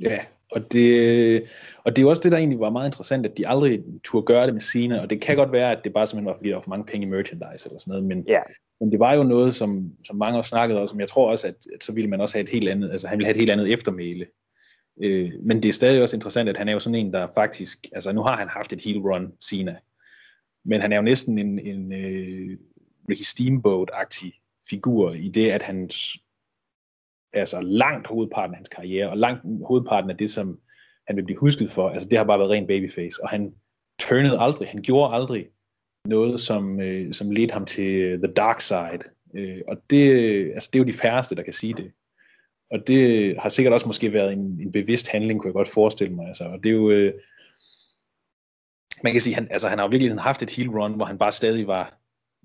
[0.00, 1.44] Ja, og det,
[1.84, 4.26] og det er jo også det, der egentlig var meget interessant, at de aldrig turde
[4.26, 6.48] gøre det med Cena, og det kan godt være, at det bare simpelthen var, fordi
[6.48, 8.40] der var for mange penge i merchandise eller sådan noget, men, ja.
[8.80, 11.46] men det var jo noget, som, som mange også snakkede om, som jeg tror også,
[11.46, 13.40] at, at så ville man også have et helt andet, altså han ville have et
[13.40, 14.26] helt andet eftermæle.
[15.02, 17.88] Øh, men det er stadig også interessant, at han er jo sådan en, der faktisk,
[17.92, 19.76] altså nu har han haft et heel run, Cena,
[20.64, 22.58] men han er jo næsten en, en uh,
[23.10, 25.90] Ricky Steamboat-agtig figur i det, at han
[27.34, 30.58] altså langt hovedparten af hans karriere, og langt hovedparten af det, som
[31.06, 33.54] han vil blive husket for, altså det har bare været ren babyface, og han
[34.00, 35.46] turnede aldrig, han gjorde aldrig
[36.06, 40.12] noget, som, øh, som ledte ham til the dark side, øh, og det,
[40.54, 41.92] altså det er jo de færreste, der kan sige det.
[42.70, 46.14] Og det har sikkert også måske været en, en bevidst handling, kunne jeg godt forestille
[46.14, 46.26] mig.
[46.26, 47.14] Altså, og det er jo, øh,
[49.02, 51.18] man kan sige, han, altså, han har jo virkelig haft et heel run, hvor han
[51.18, 51.98] bare stadig var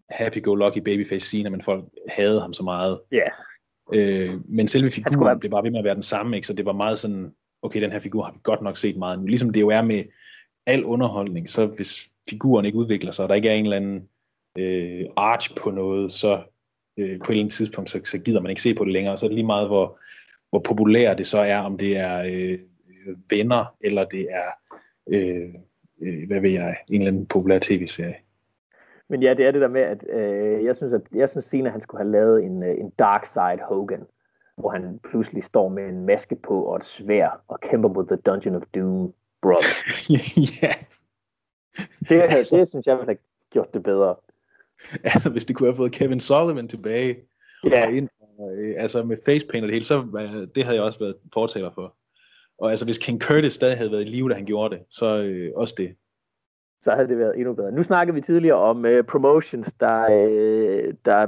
[0.10, 3.02] happy-go-lucky babyface scene, men folk havde ham så meget.
[3.12, 3.17] Ja.
[3.17, 3.32] Yeah.
[3.93, 5.39] Øh, men selve figuren være...
[5.39, 6.47] blev bare ved med at være den samme, ikke?
[6.47, 9.19] så det var meget sådan, okay, den her figur har vi godt nok set meget
[9.19, 9.25] nu.
[9.25, 10.04] Ligesom det jo er med
[10.65, 14.08] al underholdning, så hvis figuren ikke udvikler sig, og der ikke er en eller anden
[14.58, 16.43] øh, arch på noget, så
[16.97, 19.17] øh, på et eller andet tidspunkt, så, så gider man ikke se på det længere.
[19.17, 19.99] Så er det lige meget, hvor,
[20.49, 22.60] hvor populært det så er, om det er øh,
[23.30, 24.49] venner, eller det er,
[25.10, 25.54] øh,
[26.02, 28.15] øh, hvad ved jeg, en eller anden populær tv-serie.
[29.10, 31.69] Men ja, det er det der med, at øh, jeg synes, at jeg synes Cena,
[31.69, 34.04] han skulle have lavet en, øh, en Dark Side Hogan,
[34.58, 38.15] hvor han pludselig står med en maske på og et svær og kæmper mod The
[38.15, 39.84] Dungeon of Doom Brother.
[40.62, 40.74] ja.
[42.10, 43.17] Det, altså, det synes jeg ville have
[43.50, 44.15] gjort det bedre.
[45.04, 47.17] Altså, hvis det kunne have fået Kevin Sullivan tilbage,
[47.63, 47.88] ja.
[47.88, 48.10] og ind,
[48.41, 51.72] øh, altså med facepaint og det hele, så øh, det havde jeg også været fortaler
[51.76, 51.95] for.
[52.60, 55.24] Og altså, hvis King Curtis stadig havde været i live, da han gjorde det, så
[55.24, 55.95] øh, også det
[56.81, 57.71] så havde det været endnu bedre.
[57.71, 61.27] Nu snakkede vi tidligere om uh, promotions, der, uh, der,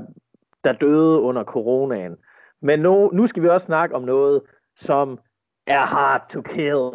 [0.63, 2.15] der døde under coronaen.
[2.61, 4.41] Men nu, nu skal vi også snakke om noget,
[4.75, 5.19] som
[5.67, 6.91] er hard to kill.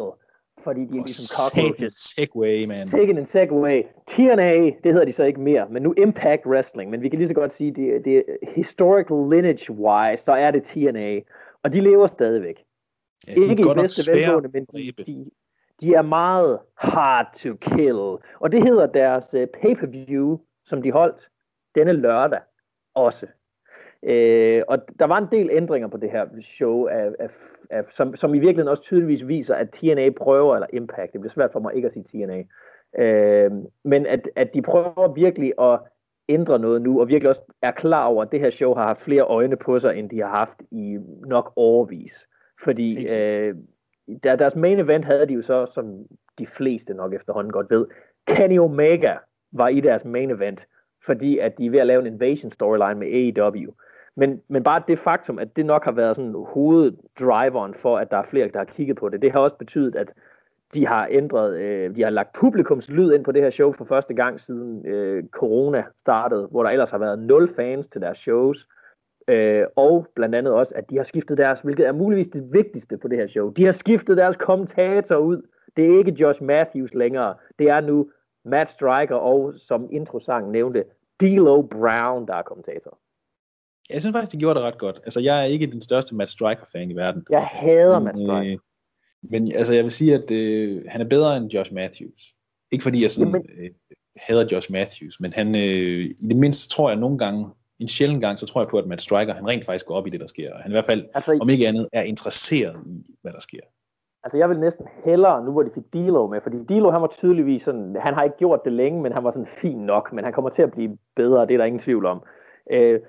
[0.63, 1.93] Fordi de er ligesom cockroaches.
[1.93, 2.87] Segway, man.
[2.87, 3.83] Sikke en segway.
[4.07, 6.91] TNA, det hedder de så ikke mere, men nu Impact Wrestling.
[6.91, 8.23] Men vi kan lige så godt sige, det, det
[8.55, 11.19] historical lineage-wise, så er det TNA.
[11.63, 12.63] Og de lever stadigvæk.
[13.27, 15.25] Ja, de ikke i bedste velgående, men de, de,
[15.81, 18.17] de er meget hard to kill.
[18.39, 21.29] Og det hedder deres uh, pay-per-view, som de holdt
[21.75, 22.39] denne lørdag
[22.95, 23.27] også.
[24.03, 27.29] Øh, og der var en del ændringer på det her show, af, af,
[27.69, 31.33] af, som, som i virkeligheden også tydeligvis viser, at TNA prøver, eller Impact, det bliver
[31.33, 32.43] svært for mig ikke at sige TNA,
[33.03, 33.51] øh,
[33.83, 35.79] men at, at de prøver virkelig at
[36.29, 39.01] ændre noget nu, og virkelig også er klar over, at det her show har haft
[39.01, 42.27] flere øjne på sig, end de har haft i nok overvis.
[42.63, 43.55] Fordi øh,
[44.23, 46.05] der, deres main event havde de jo så, som
[46.39, 47.85] de fleste nok efterhånden godt ved,
[48.27, 49.13] Kenny Omega
[49.51, 50.59] var i deres main event,
[51.05, 53.71] fordi at de er ved at lave en invasion storyline med AEW.
[54.15, 58.17] Men, men bare det faktum, at det nok har været sådan hoveddriveren for, at der
[58.17, 60.07] er flere, der har kigget på det, det har også betydet, at
[60.73, 63.85] de har ændret, øh, de har lagt publikums lyd ind på det her show for
[63.85, 68.17] første gang siden øh, corona startede, hvor der ellers har været nul fans til deres
[68.17, 68.67] shows.
[69.27, 72.97] Øh, og blandt andet også, at de har skiftet deres, hvilket er muligvis det vigtigste
[72.97, 75.41] på det her show, de har skiftet deres kommentator ud.
[75.77, 77.35] Det er ikke Josh Matthews længere.
[77.59, 78.09] Det er nu
[78.45, 80.83] Matt Striker og, som introsangen nævnte,
[81.23, 82.97] D'Lo Brown, der er kommentator.
[83.89, 84.99] Jeg synes faktisk, de gjorde det ret godt.
[85.03, 87.25] Altså, jeg er ikke den største Matt Striker-fan i verden.
[87.29, 88.53] Jeg hader Matt Striker.
[88.53, 88.57] Øh,
[89.23, 92.35] men altså, jeg vil sige, at øh, han er bedre end Josh Matthews.
[92.71, 93.45] Ikke fordi jeg sådan, Jamen.
[93.59, 93.69] øh,
[94.15, 97.45] hader Josh Matthews, men han, øh, i det mindste tror jeg nogle gange,
[97.79, 100.07] en sjældent gang, så tror jeg på, at Matt Striker, han rent faktisk går op
[100.07, 100.57] i det, der sker.
[100.57, 103.59] Han i hvert fald, altså, om ikke andet, er interesseret i, hvad der sker.
[104.23, 107.07] Altså jeg vil næsten hellere, nu hvor de fik Dilo med, fordi Dilo han var
[107.07, 110.23] tydeligvis sådan, han har ikke gjort det længe, men han var sådan fin nok, men
[110.23, 112.23] han kommer til at blive bedre, det er der ingen tvivl om.
[112.71, 112.99] Øh,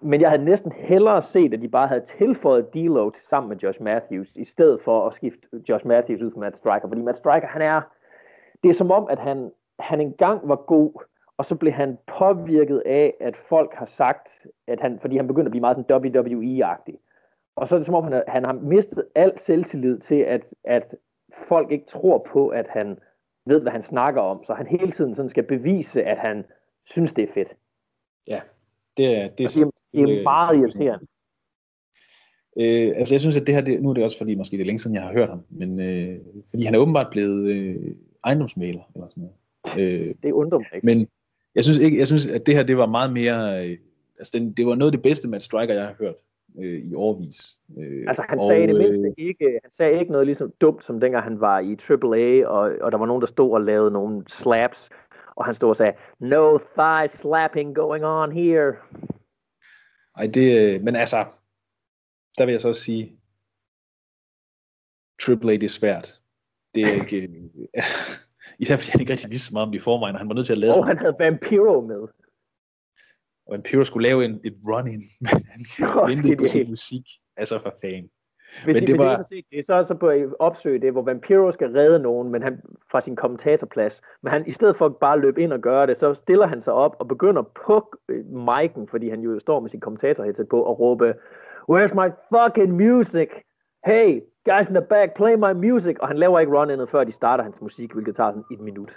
[0.00, 3.56] men jeg havde næsten hellere set, at de bare havde tilføjet Dilo til sammen med
[3.56, 7.18] Josh Matthews, i stedet for at skifte Josh Matthews ud for Matt Striker, fordi Matt
[7.18, 7.80] Striker, han er,
[8.62, 11.02] det er som om, at han, han engang var god,
[11.38, 14.28] og så blev han påvirket af, at folk har sagt,
[14.66, 16.96] at han, fordi han begyndte at blive meget sådan WWE-agtig.
[17.56, 20.94] Og så er det som om, han, han har mistet al selvtillid til, at, at
[21.48, 22.98] folk ikke tror på, at han
[23.46, 24.44] ved, hvad han snakker om.
[24.44, 26.44] Så han hele tiden sådan skal bevise, at han
[26.84, 27.56] synes, det er fedt.
[28.26, 28.40] Ja,
[28.96, 31.06] det er, det er, det, det er meget irriterende.
[32.56, 34.62] Øh, altså jeg synes, at det her, det, nu er det også fordi, måske det
[34.62, 36.20] er længe siden, jeg har hørt ham, men øh,
[36.50, 39.36] fordi han er åbenbart blevet øh, ejendomsmaler, eller sådan noget.
[39.78, 40.86] Øh, det undrer mig ikke.
[40.86, 41.08] Men
[41.54, 43.78] jeg synes, ikke, jeg synes, at det her, det var meget mere, øh,
[44.18, 46.14] altså den, det var noget af det bedste med Striker, jeg har hørt
[46.58, 47.58] øh, i årvis.
[47.78, 50.84] Øh, altså han og, sagde det mindste øh, ikke, han sagde ikke noget ligesom dumt,
[50.84, 53.90] som dengang han var i AAA, og, og der var nogen, der stod og lavede
[53.90, 54.88] nogle slaps,
[55.36, 58.72] og han stod og sagde, no thigh slapping going on here.
[60.16, 61.24] Ej, det, øh, men altså,
[62.38, 63.18] der vil jeg så også sige,
[65.28, 66.20] AAA, det er svært.
[66.74, 67.84] Det er ikke, øh,
[68.58, 70.34] især fordi han ikke rigtig vidste så meget om det i forvejen, og han var
[70.34, 72.08] nødt til at lade Og han havde Vampiro med
[73.46, 75.60] og Vampiro skulle lave en, et run-in, men han
[76.10, 77.02] ventede på sin musik.
[77.36, 78.08] Altså for fan.
[78.64, 79.16] Hvis, men I, det var...
[79.16, 82.32] Hvis set det, så er så på at opsøge det, hvor Vampiro skal redde nogen
[82.32, 84.00] men han, fra sin kommentatorplads.
[84.22, 86.62] Men han, i stedet for at bare løbe ind og gøre det, så stiller han
[86.62, 90.62] sig op og begynder på øh, mic'en, fordi han jo står med sin kommentator på,
[90.62, 91.14] og råbe,
[91.70, 93.28] Where's my fucking music?
[93.86, 95.96] Hey, guys in the back, play my music.
[96.00, 98.92] Og han laver ikke run før de starter hans musik, hvilket tager sådan et minut.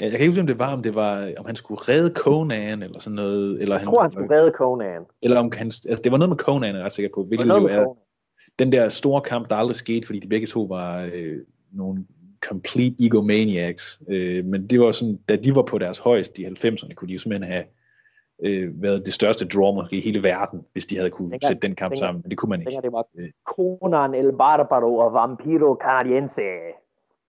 [0.00, 2.14] Ja, jeg kan ikke huske, om det var, om det var, om han skulle redde
[2.14, 3.62] Conan, eller sådan noget.
[3.62, 5.02] Eller jeg han, tror, han skulle redde Conan.
[5.22, 7.24] Eller om han, altså, det var noget med Conan, jeg er ret sikker på.
[7.24, 7.96] Hvilket jo er Conan.
[8.58, 11.38] den der store kamp, der aldrig skete, fordi de begge to var øh,
[11.72, 12.04] nogle
[12.40, 14.00] complete egomaniacs.
[14.08, 17.12] Øh, men det var sådan, da de var på deres højeste i 90'erne, kunne de
[17.12, 17.64] jo simpelthen have
[18.42, 21.74] øh, været det største draw i hele verden, hvis de havde kunne dengang, sætte den
[21.74, 22.70] kamp dengang, sammen, men det kunne man ikke.
[22.70, 23.30] Dengang det var øh.
[23.44, 26.40] Conan el Barbaro og Vampiro Canadiense.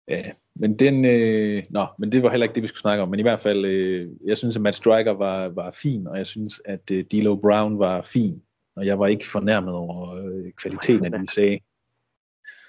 [0.08, 0.24] Ja,
[0.56, 3.20] men den, øh, nå, men det var heller ikke det, vi skulle snakke om, men
[3.20, 6.62] i hvert fald, øh, jeg synes, at Matt Striker var, var fin, og jeg synes,
[6.66, 8.42] at øh, D'Lo Brown var fin,
[8.76, 11.60] og jeg var ikke fornærmet over øh, kvaliteten af det, de sagde.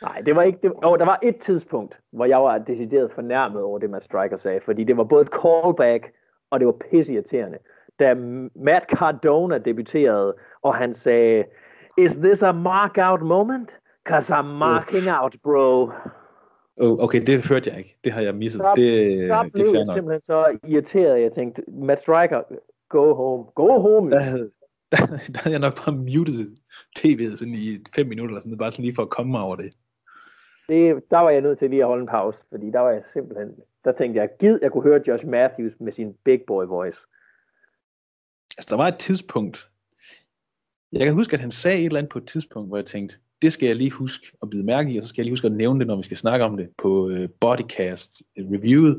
[0.03, 3.62] Nej, det var ikke, det, oh, der var et tidspunkt, hvor jeg var decideret fornærmet
[3.62, 6.12] over det, Matt Striker sagde, fordi det var både et callback,
[6.51, 7.59] og det var pisseirriterende
[7.99, 8.15] da
[8.55, 11.45] Matt Cardona debuterede, og han sagde,
[11.99, 13.71] Is this a mark-out moment?
[14.09, 15.23] Cause I'm marking uh.
[15.23, 15.91] out, bro.
[16.81, 17.97] Oh, okay, det hørte jeg ikke.
[18.05, 18.61] Det har jeg misset.
[18.61, 21.23] Så, det, blev det jeg simpelthen så irriteret.
[21.23, 22.43] Jeg tænkte, Matt Striker,
[22.89, 23.45] go home.
[23.55, 24.11] Go home.
[24.11, 24.51] Der havde,
[24.93, 24.97] der,
[25.33, 26.57] der havde jeg nok bare muted
[26.99, 29.57] tv'et sådan i fem minutter, eller sådan, bare sådan lige for at komme mig over
[29.57, 29.77] det.
[30.69, 31.11] det.
[31.11, 33.49] Der var jeg nødt til lige at holde en pause, fordi der var jeg simpelthen,
[33.85, 36.99] der tænkte jeg, gid jeg kunne høre Josh Matthews med sin big boy voice.
[38.59, 39.71] Altså, der var et tidspunkt,
[40.92, 43.16] jeg kan huske, at han sagde et eller andet på et tidspunkt, hvor jeg tænkte,
[43.42, 45.47] det skal jeg lige huske at bide mærke i, og så skal jeg lige huske
[45.47, 48.95] at nævne det, når vi skal snakke om det på uh, Bodycast øh, reviewet.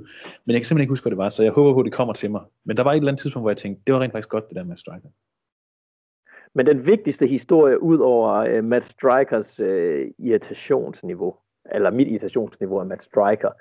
[0.46, 1.94] Men jeg kan simpelthen ikke huske, hvad det var, så jeg håber på, at det
[1.94, 2.42] kommer til mig.
[2.66, 4.50] Men der var et eller andet tidspunkt, hvor jeg tænkte, det var rent faktisk godt,
[4.50, 5.10] det der med Striker.
[6.54, 11.36] Men den vigtigste historie, ud over uh, Matt Strikers uh, irritationsniveau,
[11.72, 13.52] eller mit irritationsniveau af Matt Striker,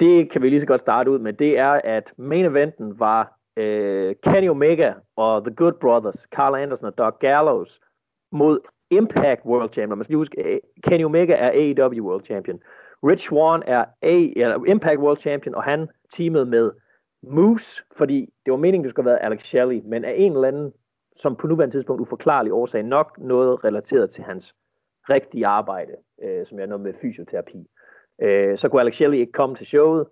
[0.00, 3.37] det kan vi lige så godt starte ud med, det er, at main eventen var
[3.58, 7.80] øh, Kenny Omega og The Good Brothers, Carl Anderson og Doc Gallows,
[8.32, 9.98] mod Impact World Champion.
[9.98, 12.60] Man skal huske, Kenny Omega er AEW World Champion.
[13.02, 16.72] Rich Swan er A, eller Impact World Champion, og han teamet med
[17.22, 20.48] Moose, fordi det var meningen, det skulle have været Alex Shelley, men af en eller
[20.48, 20.72] anden,
[21.16, 24.54] som på nuværende tidspunkt uforklarlig årsag, nok noget relateret til hans
[25.10, 25.92] rigtige arbejde,
[26.22, 27.66] øh, som er noget med fysioterapi.
[28.22, 30.06] Øh, så kunne Alex Shelley ikke komme til showet,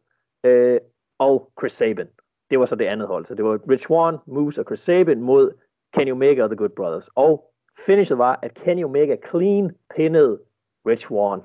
[0.45, 0.81] øh,
[1.19, 2.09] og Chris Sabin.
[2.51, 3.27] Det var så det andet hold.
[3.27, 5.53] Så det var Rich Swan, Moose og Chris Sabin mod
[5.95, 7.09] Kenny Omega og The Good Brothers.
[7.15, 7.53] Og
[7.87, 10.41] finishet var, at Kenny Omega clean pinnede
[10.87, 11.41] Rich Swan.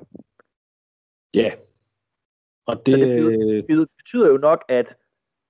[1.35, 1.41] Ja.
[1.41, 1.51] Yeah.
[2.65, 2.99] Og det...
[2.99, 4.97] det betyder, betyder jo nok, at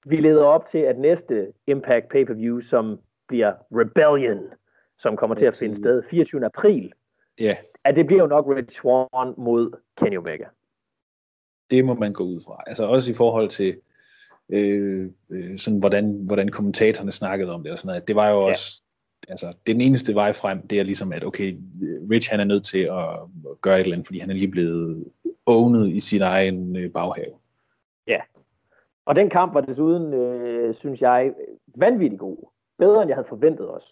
[0.05, 4.39] vi leder op til, at næste Impact pay-per-view, som bliver Rebellion,
[4.99, 6.45] som kommer til at finde sted 24.
[6.45, 6.93] april,
[7.39, 7.57] ja.
[7.83, 10.45] at det bliver jo nok Rich Swan mod Kenny Omega.
[11.71, 12.63] Det må man gå ud fra.
[12.67, 13.81] Altså også i forhold til,
[14.51, 18.07] øh, øh, sådan, hvordan, hvordan kommentatorerne snakkede om det og sådan noget.
[18.07, 18.83] Det var jo også,
[19.27, 19.31] ja.
[19.31, 21.57] altså, det er den eneste vej frem, det er ligesom, at okay,
[22.11, 23.07] Rich han er nødt til at
[23.61, 25.05] gøre et eller andet, fordi han er lige blevet
[25.45, 27.33] owned i sin egen øh, baghave.
[28.07, 28.19] Ja,
[29.05, 31.33] og den kamp var desuden, øh, synes jeg,
[31.75, 32.49] vanvittigt god.
[32.79, 33.87] Bedre, end jeg havde forventet også.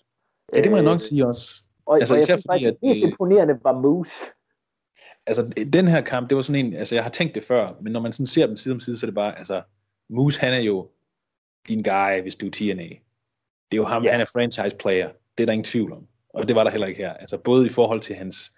[0.56, 1.64] Ja, det må jeg nok øh, sige også.
[1.86, 4.12] Og, altså, og især jeg synes fordi, at det mest imponerende var Moose.
[5.26, 7.94] Altså, den her kamp, det var sådan en, altså jeg har tænkt det før, men
[7.94, 9.62] når man sådan ser dem side om side, så er det bare, altså,
[10.10, 10.90] Moose, han er jo
[11.68, 12.90] din guy, hvis du er TNA.
[13.72, 14.12] Det er jo ham, ja.
[14.12, 15.10] han er franchise player.
[15.38, 16.08] Det er der ingen tvivl om.
[16.34, 17.14] Og det var der heller ikke her.
[17.14, 18.54] Altså både i forhold til hans,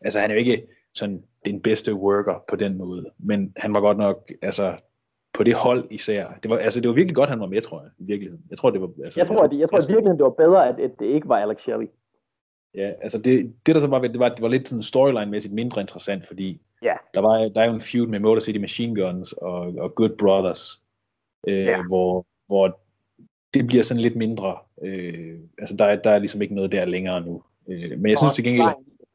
[0.00, 3.80] altså han er jo ikke sådan den bedste worker på den måde, men han var
[3.80, 4.76] godt nok, altså
[5.32, 6.38] på det hold især.
[6.42, 8.44] Det var, altså, det var virkelig godt, han var med, tror jeg, i virkeligheden.
[8.50, 10.68] Jeg tror, det var, altså, jeg tror, at, jeg tror altså, virkelig, det var bedre,
[10.68, 11.86] at, at det ikke var Alex Shelley.
[12.74, 15.80] Ja, altså det, det der så var, det var, det var lidt sådan storyline-mæssigt mindre
[15.80, 16.94] interessant, fordi ja.
[17.14, 20.16] der, var, der er jo en feud med Motor City Machine Guns og, og Good
[20.18, 20.81] Brothers,
[21.48, 21.82] øh, ja.
[21.82, 22.80] hvor, hvor
[23.54, 24.58] det bliver sådan lidt mindre.
[24.82, 27.42] Øh, altså der, der er ligesom ikke noget der længere nu.
[27.68, 28.68] Øh, men jeg synes til gengæld...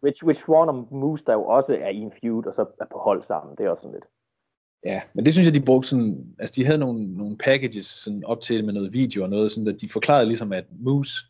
[0.03, 2.85] Which, which Swan og Moose, der jo også er i en feud, og så er
[2.91, 4.05] på hold sammen, det er også sådan lidt.
[4.85, 8.25] Ja, men det synes jeg, de brugte sådan, altså de havde nogle, nogle packages sådan
[8.25, 11.25] op til med noget video og noget, sådan at de forklarede ligesom, at Moose,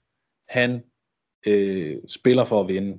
[0.50, 0.84] han
[1.48, 2.98] øh, spiller for at vinde.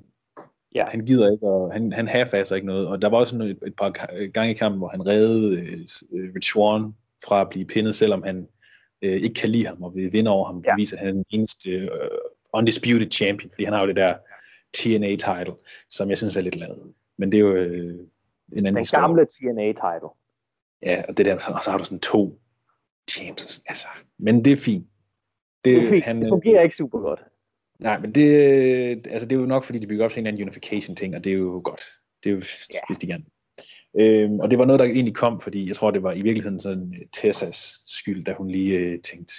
[0.75, 0.85] Ja.
[0.89, 3.59] Han gider ikke, og han, han half ikke noget, og der var også sådan et,
[3.67, 3.91] et par
[4.33, 5.57] gange i kampen, hvor han reddede
[6.13, 8.49] øh, Rich Swan fra at blive pindet, selvom han
[9.03, 10.75] øh, ikke kan lide ham og vil vinde over ham, ja.
[10.77, 11.89] viser, at han er den eneste øh,
[12.53, 14.15] undisputed champion, fordi han har jo det der
[14.75, 15.55] TNA-title,
[15.91, 16.93] som jeg synes er lidt lavet.
[17.19, 17.99] Men det er jo øh, en
[18.53, 19.03] anden Den historie.
[19.03, 20.09] gamle TNA-title.
[20.83, 22.41] Ja, og det der, og så har du sådan to
[23.19, 23.89] James, altså.
[24.19, 24.87] Men det er fint.
[25.65, 26.05] Det, det, er fint.
[26.05, 27.21] Han, det fungerer ikke super godt.
[27.79, 30.37] Nej, men det, altså det er jo nok, fordi de bygger op til en eller
[30.37, 31.83] anden unification-ting, og det er jo godt.
[32.25, 32.43] Det er jo,
[32.75, 32.83] yeah.
[32.89, 33.25] hvis de gerne.
[33.95, 36.61] Øhm, og det var noget, der egentlig kom, fordi jeg tror, det var i virkeligheden
[36.61, 39.35] sådan uh, Tessas skyld, da hun lige uh, tænkte,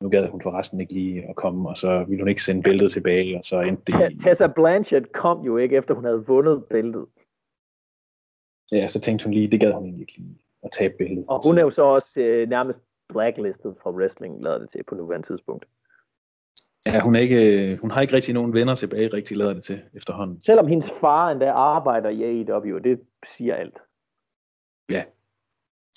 [0.00, 2.92] nu gad hun forresten ikke lige at komme, og så ville hun ikke sende bæltet
[2.92, 4.18] tilbage, og så endte det i...
[4.18, 7.06] Tessa Blanchett kom jo ikke, efter hun havde vundet bæltet.
[8.72, 11.24] Ja, så tænkte hun lige, det gad hun egentlig ikke lige at tabe bæltet.
[11.28, 14.94] Og hun er jo så også uh, nærmest blacklistet fra wrestling, lader det til på
[14.94, 15.64] nuværende tidspunkt.
[16.86, 19.82] Ja, hun, er ikke, hun har ikke rigtig nogen venner tilbage, rigtig lader det til
[19.94, 20.42] efterhånden.
[20.42, 23.00] Selvom hendes far endda arbejder i AEW, det
[23.36, 23.78] siger alt.
[24.90, 25.04] Ja,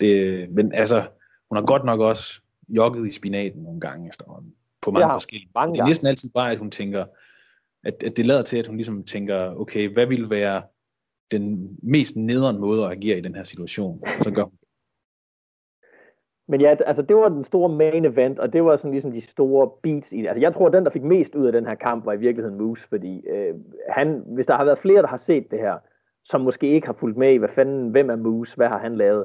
[0.00, 1.08] det, men altså,
[1.48, 4.54] hun har godt nok også jogget i spinaten nogle gange efterhånden.
[4.82, 5.50] På mange ja, forskellige.
[5.54, 7.04] Mange det er næsten altid bare, at hun tænker,
[7.84, 10.62] at, at det lader til, at hun ligesom tænker, okay, hvad vil være
[11.30, 14.02] den mest nederen måde at agere i den her situation?
[14.02, 14.57] Og så gør hun
[16.48, 19.20] men ja, altså det var den store main event, og det var sådan ligesom de
[19.20, 20.28] store beats i det.
[20.28, 22.18] Altså jeg tror, at den, der fik mest ud af den her kamp, var i
[22.18, 23.54] virkeligheden Moose, fordi øh,
[23.90, 25.74] han, hvis der har været flere, der har set det her,
[26.24, 28.96] som måske ikke har fulgt med i, hvad fanden, hvem er Moose, hvad har han
[28.96, 29.24] lavet,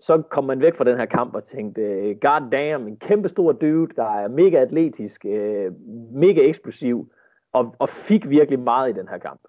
[0.00, 3.28] så kom man væk fra den her kamp og tænkte, øh, god damn, en kæmpe
[3.28, 5.72] stor dude, der er mega atletisk, øh,
[6.12, 7.12] mega eksplosiv,
[7.52, 9.40] og, og fik virkelig meget i den her kamp.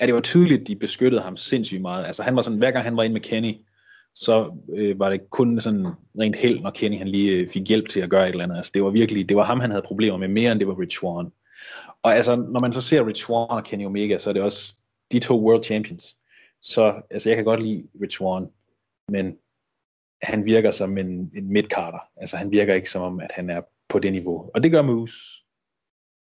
[0.00, 2.06] Ja, det var tydeligt, at de beskyttede ham sindssygt meget.
[2.06, 3.54] Altså han var sådan, hver gang han var inde med Kenny,
[4.14, 5.86] så øh, var det kun sådan
[6.20, 8.56] rent held, når Kenny han lige øh, fik hjælp til at gøre et eller andet.
[8.56, 10.78] Altså, det var virkelig, det var ham, han havde problemer med, mere end det var
[10.78, 11.32] Rich Swan.
[12.02, 14.76] Og altså, når man så ser Rich Swan og Kenny Omega, så er det også
[15.12, 16.16] de to world champions.
[16.60, 18.48] Så altså, jeg kan godt lide Rich Swan,
[19.08, 19.38] men
[20.22, 21.98] han virker som en, en midcarter.
[22.16, 24.50] Altså, han virker ikke som om, at han er på det niveau.
[24.54, 25.44] Og det gør Moose.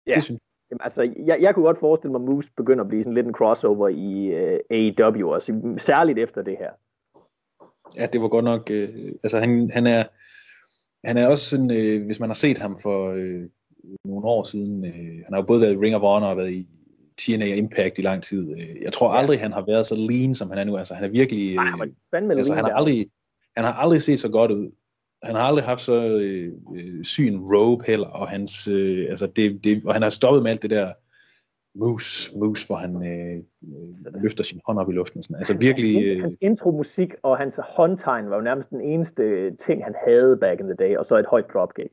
[0.07, 0.15] Ja.
[0.15, 3.03] Det synes Jamen, altså, jeg, jeg kunne godt forestille mig, at Moose begynder at blive
[3.03, 6.71] sådan lidt en crossover i uh, AEW også, særligt efter det her.
[7.97, 10.05] Ja, det var godt nok, øh, altså han, han er,
[11.05, 13.43] han er også sådan, øh, hvis man har set ham for øh,
[14.05, 16.53] nogle år siden, øh, han har jo både været i Ring of Honor og været
[16.53, 16.69] i
[17.19, 18.53] TNA Impact i lang tid.
[18.59, 20.77] Øh, jeg tror aldrig, han har været så lean, som han er nu.
[20.77, 21.51] Altså, han er virkelig...
[21.51, 23.07] Øh, Nej, han, altså, han, har aldrig,
[23.57, 24.71] han har aldrig set så godt ud.
[25.23, 29.27] han har aldrig haft så øh, øh, syg en rope heller, og, hans, øh, altså
[29.27, 30.93] det, det, og han har stoppet med alt det der
[31.79, 35.23] moose, moose hvor han øh, øh, løfter sin hånd op i luften.
[35.23, 35.37] Sådan.
[35.37, 36.05] Altså virkelig...
[36.07, 36.23] Øh...
[36.23, 40.67] Hans intro-musik og hans håndtegn var jo nærmest den eneste ting, han havde back in
[40.67, 41.93] the day, og så et højt dropkick.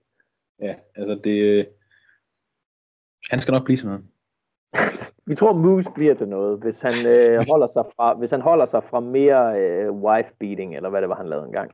[0.61, 1.59] Ja, altså det...
[1.59, 1.65] Øh,
[3.31, 4.05] han skal nok blive sådan noget.
[5.27, 8.65] Vi tror, Moose bliver til noget, hvis han, øh, holder, sig fra, hvis han holder
[8.65, 11.71] sig fra mere øh, wife-beating, eller hvad det var, han lavede engang.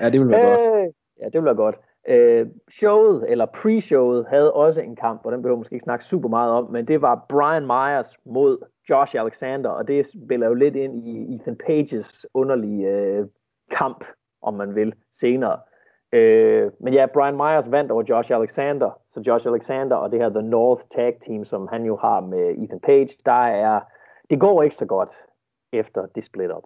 [0.00, 0.94] Ja, det ville være øh, godt.
[1.20, 1.76] Ja, det ville være godt.
[2.08, 6.28] Øh, showet, eller pre-showet, havde også en kamp, og den behøver måske ikke snakke super
[6.28, 8.58] meget om, men det var Brian Myers mod
[8.90, 13.26] Josh Alexander, og det spiller jo lidt ind i Ethan Pages underlige øh,
[13.70, 14.04] kamp,
[14.42, 15.58] om man vil, senere.
[16.12, 20.28] Øh, men ja, Brian Myers vandt over Josh Alexander, så Josh Alexander og det her
[20.28, 23.80] The North Tag Team, som han jo har med Ethan Page, der er,
[24.30, 25.14] det går ikke så godt
[25.72, 26.62] efter det split up.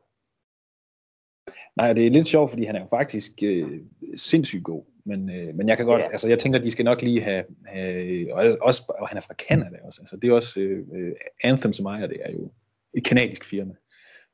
[1.77, 3.81] Nej, det er lidt sjovt, fordi han er jo faktisk øh,
[4.17, 4.92] sindssygt god.
[5.05, 6.07] Men, øh, men jeg kan godt, ja.
[6.13, 9.35] altså jeg tænker, de skal nok lige have, have og, også, og han er fra
[9.35, 11.13] Canada også, altså det er også, øh, øh
[11.45, 12.51] Anthem som ejer det er jo
[12.95, 13.75] et kanadisk firma.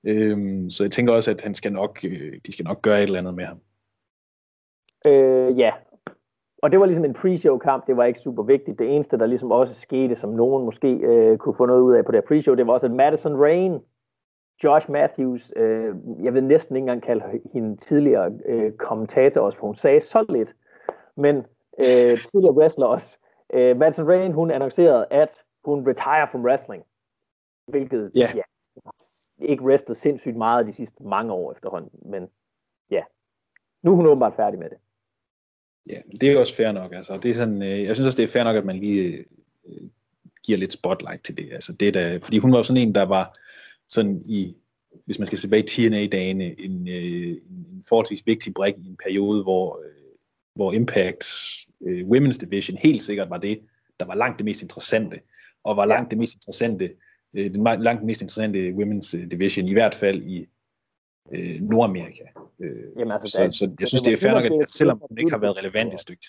[0.04, 3.02] Øhm, så jeg tænker også, at han skal nok, øh, de skal nok gøre et
[3.02, 3.58] eller andet med ham.
[5.06, 5.72] Øh, ja,
[6.62, 8.78] og det var ligesom en pre-show kamp, det var ikke super vigtigt.
[8.78, 12.04] Det eneste, der ligesom også skete, som nogen måske øh, kunne få noget ud af
[12.04, 13.78] på det pre-show, det var også, at Madison Rain,
[14.64, 19.66] Josh Matthews, øh, jeg vil næsten ikke engang kalde hende tidligere øh, kommentator også, for
[19.66, 20.54] hun sagde så lidt,
[21.18, 21.36] men
[21.78, 23.16] øh, tidligere wrestler også.
[23.54, 25.30] Øh, Madison Rain, hun annoncerede, at
[25.64, 26.82] hun retire from wrestling,
[27.66, 28.36] hvilket yeah.
[28.36, 28.42] ja,
[29.38, 32.28] ikke wrestlet sindssygt meget de sidste mange år efterhånden, men
[32.90, 33.02] ja,
[33.82, 34.78] nu er hun åbenbart færdig med det.
[35.88, 36.92] Ja, det er også fair nok.
[36.92, 39.24] Altså, det er sådan, øh, jeg synes også, det er fair nok, at man lige
[39.66, 39.88] øh,
[40.46, 41.52] giver lidt spotlight til det.
[41.52, 43.34] Altså, det der, fordi hun var sådan en, der var
[43.88, 44.56] sådan i,
[45.04, 48.98] hvis man skal se tilbage i TNA-dagene, en, øh, en forholdsvis vigtig brik i en
[49.04, 49.97] periode, hvor, øh,
[50.58, 51.24] hvor Impact
[51.86, 53.60] øh, Women's Division helt sikkert var det,
[54.00, 55.20] der var langt det mest interessante,
[55.64, 56.90] og var langt det mest interessante,
[57.34, 60.46] øh, den langt mest interessante Women's øh, Division, i hvert fald i
[61.32, 62.24] øh, Nordamerika.
[62.60, 65.30] Øh, Jamen, altså, så, så jeg synes, det, er fair nok, at selvom den ikke
[65.30, 66.26] har været relevant i stykke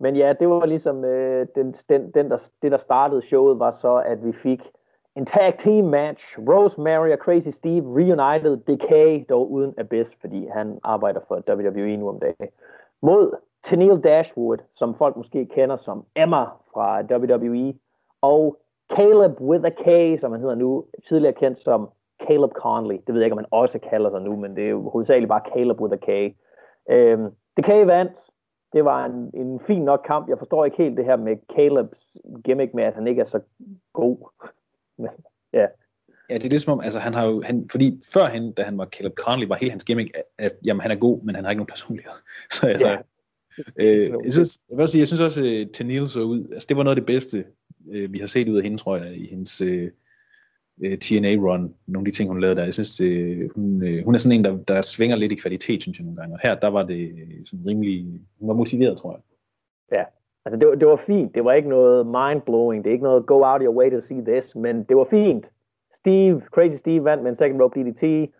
[0.00, 3.78] Men ja, det var ligesom øh, den, den, den der, det, der startede showet, var
[3.80, 4.60] så, at vi fik
[5.16, 6.38] en tag team match.
[6.38, 12.08] Rosemary og Crazy Steve reunited Decay, dog uden Abyss, fordi han arbejder for WWE nu
[12.08, 12.48] om dagen.
[13.02, 17.74] Mod Tennille Dashwood, som folk måske kender som Emma fra WWE,
[18.20, 18.56] og
[18.96, 21.88] Caleb with a K, som han hedder nu, tidligere kendt som
[22.26, 22.98] Caleb Conley.
[23.06, 25.28] Det ved jeg ikke, om han også kalder sig nu, men det er jo hovedsageligt
[25.28, 26.36] bare Caleb with a K.
[26.90, 28.12] Øhm, Decay vandt.
[28.72, 30.28] Det var en, en fin nok kamp.
[30.28, 33.40] Jeg forstår ikke helt det her med Calebs gimmick med, at han ikke er så
[33.92, 34.16] god
[34.98, 35.08] men,
[35.52, 35.66] ja.
[36.30, 38.78] Ja, det er det som om, altså han har jo, han, fordi førhen, da han
[38.78, 41.44] var Caleb Conley, var hele hans gimmick, at, at jamen, han er god, men han
[41.44, 42.12] har ikke nogen personlighed.
[42.60, 42.98] Så altså, ja.
[43.76, 46.66] øh, jeg, synes, jeg, vil sige, jeg synes også, at uh, Tennille så ud, altså
[46.68, 47.44] det var noget af det bedste,
[47.86, 49.88] uh, vi har set ud af hende, tror jeg, i hendes, uh,
[50.82, 52.64] øh, TNA-run, nogle af de ting, hun lavede der.
[52.64, 55.82] Jeg synes, det, hun, øh, hun er sådan en, der, der svinger lidt i kvalitet,
[55.82, 56.34] synes jeg nogle gange.
[56.34, 57.12] Og her, der var det
[57.44, 59.20] sådan rimelig, hun var motiveret, tror jeg.
[59.98, 60.04] Ja,
[60.44, 61.34] altså det, var, det var fint.
[61.34, 62.84] Det var ikke noget mind-blowing.
[62.84, 65.50] Det er ikke noget go out your way to see this, men det var fint.
[65.98, 68.32] Steve, Crazy Steve vandt med en second rope DDT,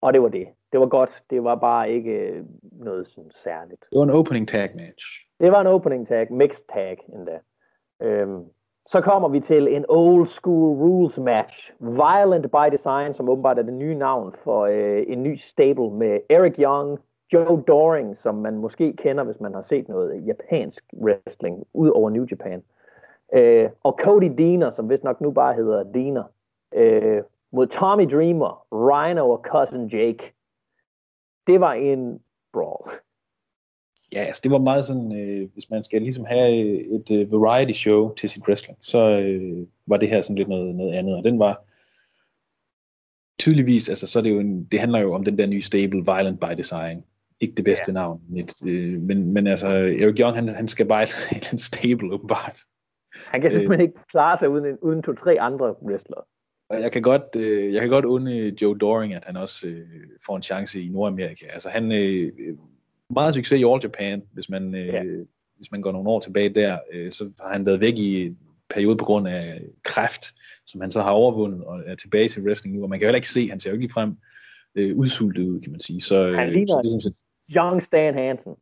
[0.00, 0.46] og det var det.
[0.72, 1.22] Det var godt.
[1.30, 3.80] Det var bare ikke øh, noget sådan særligt.
[3.90, 5.04] Det var en opening tag match.
[5.40, 7.38] Det var en opening tag, mixed tag endda.
[8.02, 8.44] Øhm,
[8.86, 11.72] så kommer vi til en old school rules match.
[11.80, 16.20] Violent by Design, som åbenbart er det nye navn for øh, en ny stable med
[16.30, 16.98] Eric Young,
[17.32, 22.10] Joe Doring, som man måske kender, hvis man har set noget japansk wrestling, ud over
[22.10, 22.62] New Japan.
[23.34, 26.24] Øh, og Cody Deaner, som vist nok nu bare hedder Deaner,
[26.74, 30.32] øh, mod Tommy Dreamer, Rhino og Cousin Jake.
[31.46, 32.20] Det var en
[32.52, 32.90] brawl.
[34.12, 37.32] Ja, altså det var meget sådan, øh, hvis man skal ligesom have øh, et øh,
[37.32, 41.16] variety show til sit wrestling, så øh, var det her sådan lidt noget, noget andet,
[41.16, 41.64] og den var
[43.38, 46.04] tydeligvis, altså så er det jo en, det handler jo om den der nye stable,
[46.04, 47.04] Violent by Design,
[47.40, 47.92] ikke det bedste ja.
[47.92, 51.02] navn, et, øh, men, men altså Eric Young, han, han skal bare
[51.36, 52.58] et, en stable åbenbart.
[53.26, 56.22] Han kan simpelthen øh, ikke klare sig uden, uden to-tre andre wrestlere.
[56.70, 59.86] Og jeg kan godt, øh, jeg kan godt unde Joe Doring, at han også øh,
[60.26, 61.46] får en chance i Nordamerika.
[61.46, 62.32] Altså han, øh,
[63.10, 65.02] meget succes i All Japan, hvis man, øh, ja.
[65.56, 66.78] hvis man går nogle år tilbage der.
[66.92, 68.38] Øh, så har han været væk i en
[68.70, 70.34] periode på grund af kræft,
[70.66, 72.82] som han så har overvundet og er tilbage til wrestling nu.
[72.82, 74.16] Og man kan heller ikke se, han ser jo ikke frem
[74.74, 76.00] øh, udsultet ud, kan man sige.
[76.00, 77.16] Så, øh, han ligner så det,
[77.50, 78.56] Young Stan Hansen.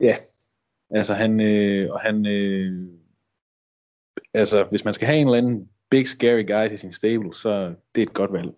[0.00, 0.16] Ja,
[0.90, 2.72] altså han, øh, og han, øh,
[4.34, 7.74] altså hvis man skal have en eller anden big scary guy til sin stable, så
[7.94, 8.52] det er et godt valg.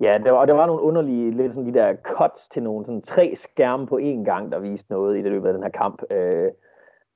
[0.00, 3.02] Ja, der var, der var nogle underlige, lidt sådan de der cuts til nogle sådan
[3.02, 6.02] tre skærme på én gang, der viste noget i det løbet af den her kamp.
[6.10, 6.50] Øh,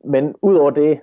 [0.05, 1.01] men udover det,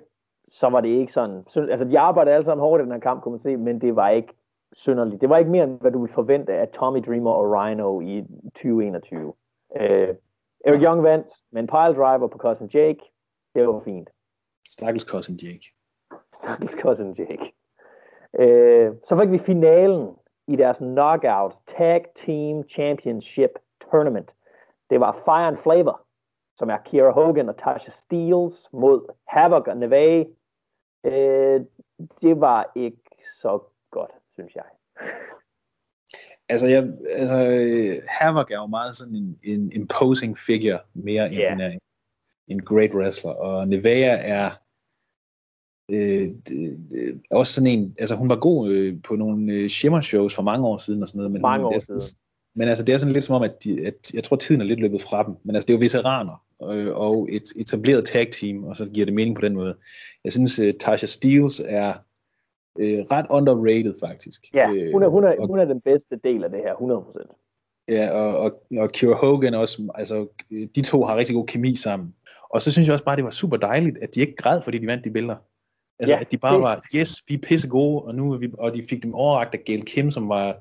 [0.52, 3.22] så var det ikke sådan, altså de arbejdede alle sammen hårdt i den her kamp,
[3.22, 4.34] kunne man se, men det var ikke
[4.74, 5.22] synderligt.
[5.22, 8.24] Det var ikke mere, end hvad du ville forvente af Tommy Dreamer og Rhino i
[8.44, 9.34] 2021.
[9.82, 10.16] Øh,
[10.66, 13.00] Eric Young vandt med en pile driver på Cousin Jake.
[13.56, 14.10] Det var fint.
[14.68, 15.66] Stakkels Cousin Jake.
[16.36, 17.54] Stakkels Cousin Jake.
[18.40, 20.16] Øh, så fik vi finalen
[20.48, 23.50] i deres Knockout Tag Team Championship
[23.82, 24.34] Tournament.
[24.90, 26.02] Det var Fire and Flavor,
[26.58, 30.26] som er Kiera Hogan og Tasha Steeles mod Havoc og Neve.
[31.06, 31.62] Øh,
[32.22, 32.98] det var ikke
[33.42, 33.60] så
[33.92, 34.66] godt, synes jeg.
[36.54, 37.36] Altså, jeg, altså
[38.08, 41.74] Havoc er jo meget sådan en, en imposing figure, mere end yeah.
[41.74, 41.80] en,
[42.48, 44.52] en great wrestler, og Nevea er
[45.92, 50.36] øh, øh, også sådan en, altså hun var god øh, på nogle øh, shimmer shows
[50.36, 52.20] for mange år siden og sådan noget, men, mange år siden.
[52.56, 54.66] men altså det er sådan lidt som om, at, de, at jeg tror tiden er
[54.66, 58.32] lidt løbet fra dem, men altså det er jo veteraner øh, og et etableret tag
[58.32, 59.76] team, og så giver det mening på den måde.
[60.24, 61.94] Jeg synes, øh, Tasha Steeles er
[62.80, 64.42] øh, ret underrated faktisk.
[64.54, 67.40] Ja, hun er, hun, er, hun er den bedste del af det her, 100%.
[67.88, 70.28] Ja, og, og, og Kira Hogan også, altså
[70.76, 72.16] de to har rigtig god kemi sammen.
[72.50, 74.78] Og så synes jeg også bare, det var super dejligt, at de ikke græd, fordi
[74.78, 75.36] de vandt de billeder.
[76.00, 76.62] Altså, ja, at de bare det...
[76.62, 79.54] var, yes, vi er pisse gode, og, nu er vi, og de fik dem overragt
[79.56, 80.58] af Gail Kim, som var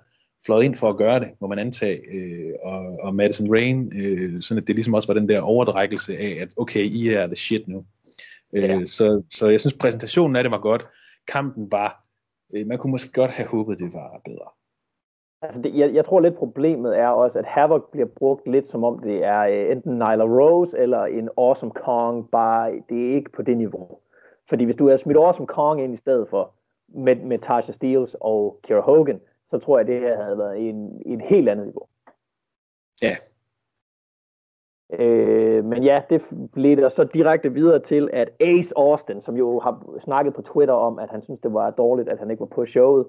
[0.46, 4.42] fløjet ind for at gøre det, må man antage, øh, og, og Madison Rain, øh,
[4.42, 7.36] sådan at det ligesom også var den der overdrækkelse af, at okay, I er the
[7.36, 7.84] shit nu.
[8.52, 8.84] Øh, ja.
[8.84, 10.86] så, så jeg synes, præsentationen af det var godt.
[11.28, 12.04] Kampen var,
[12.54, 14.48] øh, man kunne måske godt have håbet, det var bedre.
[15.42, 18.84] Altså det, jeg, jeg tror lidt problemet er også, at Havoc bliver brugt lidt som
[18.84, 23.30] om det er øh, enten Nyla Rose eller en Awesome Kong, bare det er ikke
[23.30, 23.98] på det niveau.
[24.48, 26.54] Fordi hvis du er smidt som Kong ind i stedet for,
[26.88, 29.20] med, med Tasha Steeles og Kira Hogan,
[29.50, 31.86] så tror jeg, det her havde været en, en helt andet niveau.
[33.02, 33.16] Ja.
[34.98, 36.22] Øh, men ja, det
[36.52, 40.98] blev så direkte videre til, at Ace Austin, som jo har snakket på Twitter om,
[40.98, 43.06] at han synes, det var dårligt, at han ikke var på showet,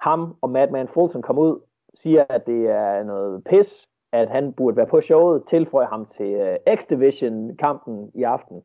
[0.00, 1.60] ham og Madman Fulton kom ud,
[1.94, 6.32] siger, at det er noget pis, at han burde være på showet, tilføjer ham til
[6.32, 8.62] øh, uh, X-Division-kampen i aften.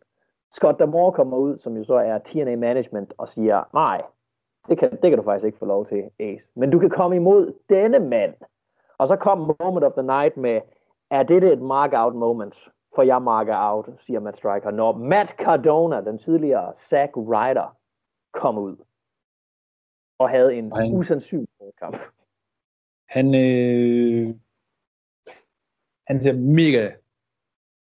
[0.51, 4.01] Scott Damore kommer ud, som jo så er TNA Management, og siger, nej,
[4.69, 6.51] det kan, det kan du faktisk ikke få lov til, Ace.
[6.55, 8.33] Men du kan komme imod denne mand.
[8.97, 10.61] Og så kom Moment of the Night med,
[11.17, 12.55] er det et mark-out moment?
[12.95, 17.77] For jeg marker out, siger Matt Striker, når Matt Cardona, den tidligere Zack Ryder,
[18.33, 18.75] kom ud
[20.19, 21.47] og havde en han, usandsynlig
[21.79, 21.97] kamp.
[23.09, 24.35] Han, øh,
[26.07, 26.91] han ser mega,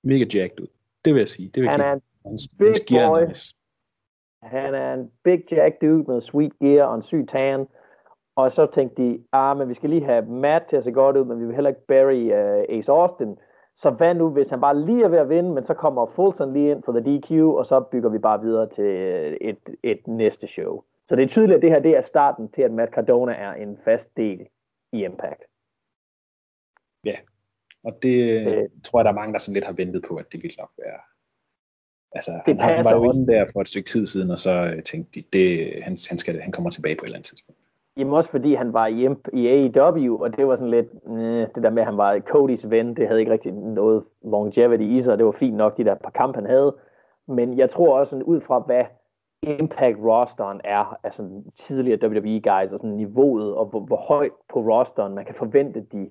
[0.04, 0.66] mega jacked ud.
[1.04, 1.48] Det vil jeg sige.
[1.48, 3.28] Det vil han er en Hans, big hans boy.
[3.28, 3.56] Nice.
[4.42, 7.66] Han er en big jack dude med sweet gear og en syg tan.
[8.37, 11.16] Og så tænkte de, ah, men vi skal lige have Matt til at se godt
[11.16, 13.39] ud, men vi vil heller ikke bury uh, Ace Austin.
[13.76, 16.53] Så hvad nu, hvis han bare lige er ved at vinde, men så kommer Fulton
[16.53, 20.07] lige ind for the DQ, og så bygger vi bare videre til øh, et, et
[20.07, 20.82] næste show.
[21.09, 23.53] Så det er tydeligt, at det her det er starten til, at Matt Cardona er
[23.53, 24.47] en fast del
[24.93, 25.43] i Impact.
[27.05, 27.16] Ja,
[27.85, 30.32] og det øh, tror jeg, der er mange, der sådan lidt har ventet på, at
[30.32, 31.01] det ville nok være
[32.16, 34.51] Altså, det han, han var jo inde der for et stykke tid siden, og så
[34.51, 37.61] øh, tænkte de, det, han, han, skal, han kommer tilbage på et eller andet tidspunkt.
[37.97, 41.62] Jamen også fordi han var i, i AEW, og det var sådan lidt, øh, det
[41.62, 45.18] der med, at han var Codys ven, det havde ikke rigtig noget longevity i sig,
[45.18, 46.74] det var fint nok, de der par kampe, han havde.
[47.28, 48.84] Men jeg tror også, sådan, ud fra hvad
[49.42, 54.61] Impact rosteren er, altså tidligere WWE guys, og sådan niveauet, og hvor, hvor højt på
[54.61, 56.11] rosteren man kan forvente, de,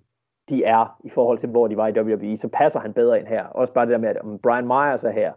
[0.49, 3.27] de er, i forhold til hvor de var i WWE, så passer han bedre ind
[3.27, 3.45] her.
[3.45, 5.33] Også bare det der med, at Brian Myers er her,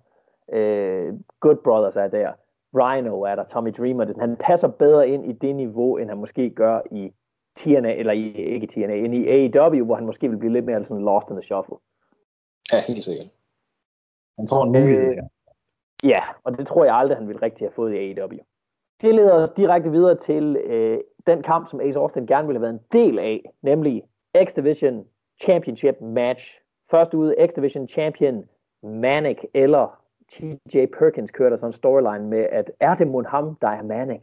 [0.53, 2.33] øh, Good Brothers er der,
[2.77, 6.19] Rhino er der, Tommy Dreamer, det, han passer bedre ind i det niveau, end han
[6.19, 7.13] måske gør i
[7.57, 10.85] TNA, eller i, ikke TNA, end i AEW, hvor han måske vil blive lidt mere
[10.85, 11.77] sådan lost in the shuffle.
[12.73, 13.29] Ja, helt sikkert.
[14.39, 15.11] Han får en mulighed.
[15.11, 15.23] Øh,
[16.05, 18.39] ja, og det tror jeg aldrig, han vil rigtig have fået i AEW.
[19.01, 22.63] Det leder os direkte videre til øh, den kamp, som Ace Austin gerne ville have
[22.63, 24.03] været en del af, nemlig
[24.39, 25.05] X-Division
[25.43, 26.61] Championship match.
[26.91, 28.45] Først ude X-Division Champion
[28.83, 30.01] Manic eller
[30.33, 33.83] TJ Perkins kørte der sådan en storyline med, at er det mod ham, der er
[33.83, 34.23] Manic?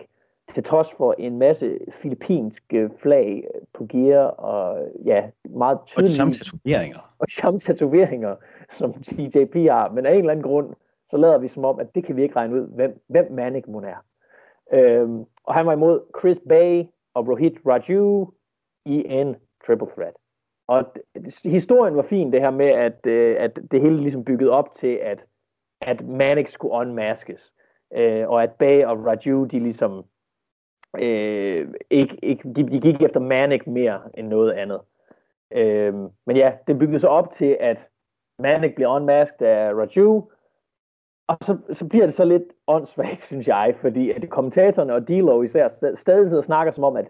[0.53, 6.05] Til trods for en masse filippinske flag på gear, og ja, meget tydelige...
[6.05, 7.13] Og de samme tatoveringer.
[7.19, 8.35] Og de samme tatoveringer,
[8.69, 9.91] som TJP har.
[9.91, 10.73] Men af en eller anden grund,
[11.09, 13.63] så lader vi som om, at det kan vi ikke regne ud, hvem, hvem Manic
[13.67, 14.05] må er.
[14.73, 16.83] Øhm, og han var imod Chris Bay
[17.13, 18.31] og Rohit Raju
[18.85, 19.35] i en
[19.65, 20.13] triple threat.
[20.67, 20.85] Og
[21.43, 24.99] historien var fin, det her med, at, øh, at det hele ligesom bygget op til,
[25.01, 25.25] at
[25.88, 27.53] at Manic skulle unmaskes,
[27.93, 30.05] øh, og at Bay og Raju, de ligesom
[30.99, 34.81] øh, ikke, ikke, de, de gik efter Manic mere end noget andet.
[35.51, 35.93] Øh,
[36.25, 37.89] men ja, det byggede så op til, at
[38.39, 40.31] Manic bliver unmasked af Raju,
[41.27, 45.41] og så, så bliver det så lidt åndssvagt, synes jeg, fordi at kommentatorerne og D'Lo
[45.41, 47.07] især stadig sidder og snakker som om, at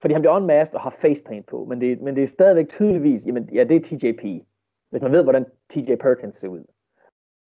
[0.00, 3.26] fordi han bliver unmasked og har facepaint på, men det, men det er stadigvæk tydeligvis,
[3.26, 4.22] jamen ja, det er TJP,
[4.90, 6.64] hvis man ved, hvordan TJ Perkins ser ud.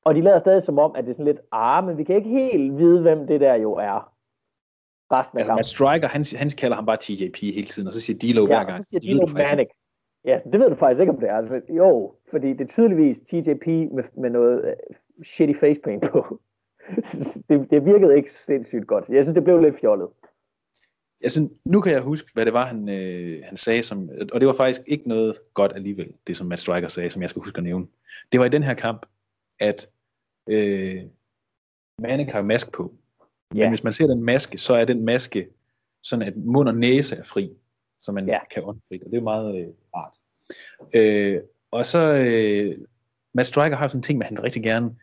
[0.06, 2.16] Og de lader stadig som om, at det er sådan lidt, ah, men vi kan
[2.16, 4.12] ikke helt vide, hvem det der jo er.
[5.12, 8.00] Resten af altså, Matt Striker, han, han kalder ham bare TJP hele tiden, og så
[8.00, 8.84] siger D'Lo ja, hver gang.
[8.84, 9.68] så siger D'Lo Manic.
[10.24, 11.36] Ja, det ved du faktisk ikke, om det er.
[11.36, 16.40] Altså, jo, fordi det er tydeligvis TJP med, med noget uh, shitty facepaint på.
[17.48, 19.04] det, det virkede ikke sindssygt godt.
[19.08, 20.08] Jeg synes, det blev lidt fjollet.
[21.20, 24.40] Jeg synes, nu kan jeg huske, hvad det var, han, øh, han sagde, som, og
[24.40, 27.42] det var faktisk ikke noget godt alligevel, det som Matt Striker sagde, som jeg skal
[27.42, 27.86] huske at nævne.
[28.32, 29.06] Det var i den her kamp,
[29.60, 29.88] at
[30.46, 31.02] øh,
[32.02, 32.94] har mask på.
[33.50, 33.68] Men ja.
[33.68, 35.48] hvis man ser den maske, så er den maske
[36.02, 37.50] sådan, at mund og næse er fri,
[37.98, 38.38] så man ja.
[38.54, 40.16] kan åndfrit, og det er meget øh, rart.
[40.94, 41.40] Øh,
[41.70, 42.78] og så, øh,
[43.34, 44.96] Matt Striker har sådan en ting at han rigtig gerne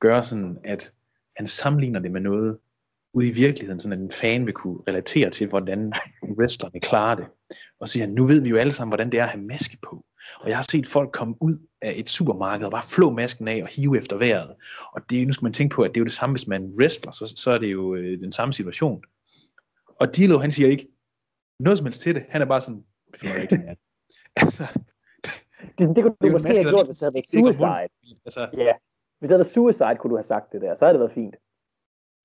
[0.00, 0.92] gør sådan, at
[1.36, 2.58] han sammenligner det med noget
[3.12, 5.92] ude i virkeligheden, sådan at en fan vil kunne relatere til, hvordan
[6.38, 7.26] wrestlerne klarer det.
[7.80, 10.04] Og siger, nu ved vi jo alle sammen, hvordan det er at have maske på.
[10.40, 13.62] Og jeg har set folk komme ud af et supermarked og bare flå masken af
[13.62, 14.54] og hive efter vejret.
[14.92, 16.74] Og det, nu skal man tænke på, at det er jo det samme, hvis man
[16.78, 19.04] wrestler, så, så er det jo øh, den samme situation.
[20.00, 20.88] Og Dilo, han siger ikke
[21.60, 22.26] noget som helst til det.
[22.28, 23.56] Han er bare sådan, det finder ikke
[24.36, 24.64] altså,
[25.78, 27.88] det, det kunne du måske have gjort, hvis det havde været suicide.
[28.26, 28.72] Altså, ja.
[29.18, 30.76] Hvis det havde været suicide, kunne du have sagt det der.
[30.78, 31.36] Så havde det været fint.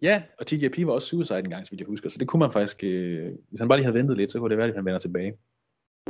[0.01, 2.09] Ja, og TJP var også suicide en gang, så vidt jeg husker.
[2.09, 4.49] Så det kunne man faktisk, øh, hvis han bare lige havde ventet lidt, så kunne
[4.49, 5.33] det være, at han vender tilbage.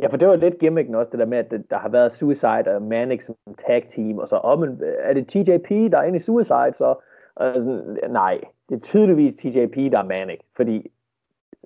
[0.02, 2.76] Ja, for det var lidt gimmicken også, det der med, at der har været Suicide
[2.76, 3.36] og Manic som
[3.68, 6.96] tag team, og så, oh, men er det TJP, der er inde i Suicide, så
[7.42, 10.92] uh, nej, det er tydeligvis TJP, der er Manic, fordi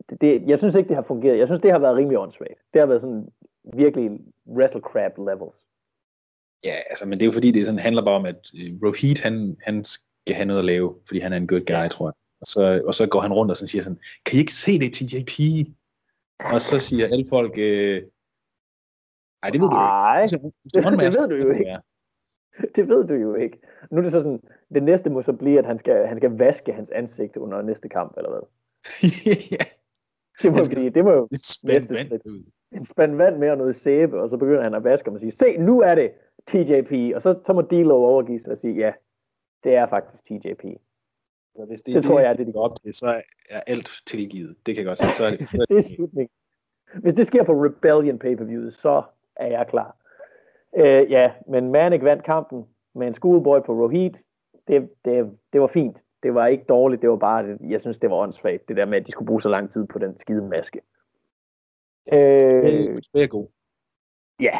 [0.09, 1.39] det, det, jeg synes ikke, det har fungeret.
[1.39, 2.59] Jeg synes, det har været rimelig åndssvagt.
[2.73, 3.29] Det har været sådan
[3.73, 5.55] virkelig wrestle crap levels.
[6.65, 9.19] Ja, altså, men det er jo fordi, det sådan, handler bare om, at øh, Rohit,
[9.21, 11.87] han, han skal have noget at lave, fordi han er en good guy, ja.
[11.87, 12.13] tror jeg.
[12.41, 14.79] Og så, og så går han rundt og så siger sådan, kan I ikke se
[14.79, 15.33] det, TJP?
[16.39, 18.01] Og så siger alle folk, øh,
[19.41, 20.37] Nej, det ved du Ej, ikke.
[20.37, 21.77] det, det ved du jo ikke.
[22.75, 23.59] Det ved du jo ikke.
[23.91, 24.41] Nu er det så sådan,
[24.73, 27.89] det næste må så blive, at han skal, han skal vaske hans ansigt under næste
[27.89, 28.41] kamp, eller hvad?
[29.51, 29.65] ja.
[30.41, 32.43] Det må blive, det må jo spændt vand ud.
[32.71, 35.31] En spand vand med og noget sæbe, og så begynder han at vaske og sige,
[35.31, 36.11] se, nu er det
[36.47, 38.93] TJP, og så, så må Dilo overgive sig og sige, ja,
[39.63, 40.63] det er faktisk TJP.
[41.55, 43.59] Så hvis det, det, det tror jeg er det, de går op til, så er
[43.67, 44.55] alt tilgivet.
[44.65, 45.13] Det kan jeg godt sige.
[45.13, 46.27] Så er det, så er det, det er.
[46.99, 49.03] Hvis det sker på Rebellion pay-per-viewet, så
[49.39, 49.95] er jeg klar.
[50.75, 54.23] Øh, ja, men Manik vandt kampen med en schoolboy på Rohit.
[54.67, 55.97] Det, det, det var fint.
[56.23, 58.97] Det var ikke dårligt, det var bare, jeg synes, det var åndssvagt, det der med,
[58.97, 60.81] at de skulle bruge så lang tid på den skide maske.
[62.11, 63.47] Øh, det er god.
[64.39, 64.59] Ja.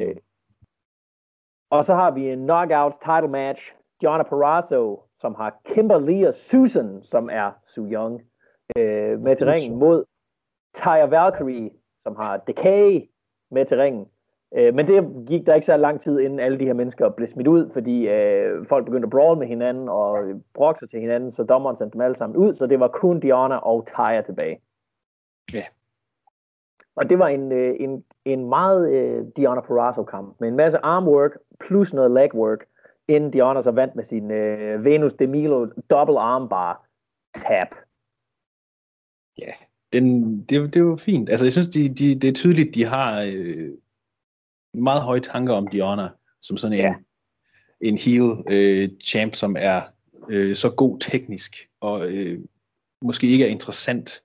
[0.00, 0.16] Øh.
[1.70, 3.72] Og så har vi en knockout title match.
[4.02, 8.22] Johnny Perazzo, som har Kimberly og Susan, som er Su Young,
[8.76, 10.04] øh, med til ringen mod
[10.74, 11.70] Taya Valkyrie,
[12.02, 13.08] som har Decay,
[13.52, 14.06] med til ringen.
[14.54, 17.28] Øh, men det gik der ikke så lang tid, inden alle de her mennesker blev
[17.28, 20.16] smidt ud, fordi øh, folk begyndte at brawl med hinanden og
[20.54, 23.20] brokke sig til hinanden, så dommeren sendte dem alle sammen ud, så det var kun
[23.20, 24.60] Diana og Tyre tilbage.
[25.52, 25.58] Ja.
[25.58, 25.66] Yeah.
[26.96, 31.38] Og det var en, øh, en, en meget øh, Diana Perazzo-kamp, med en masse armwork
[31.60, 32.64] plus noget legwork,
[33.08, 36.86] inden Diana så vandt med sin øh, Venus de Milo double armbar
[37.34, 37.68] tap.
[39.38, 41.30] Ja, yeah den, det, det var fint.
[41.30, 43.70] Altså, jeg synes, de, de, det er tydeligt, de har øh,
[44.74, 46.08] meget høje tanker om Diana,
[46.40, 46.94] som sådan en, ja.
[47.80, 49.82] en heel øh, champ, som er
[50.28, 52.40] øh, så god teknisk, og øh,
[53.02, 54.22] måske ikke er interessant,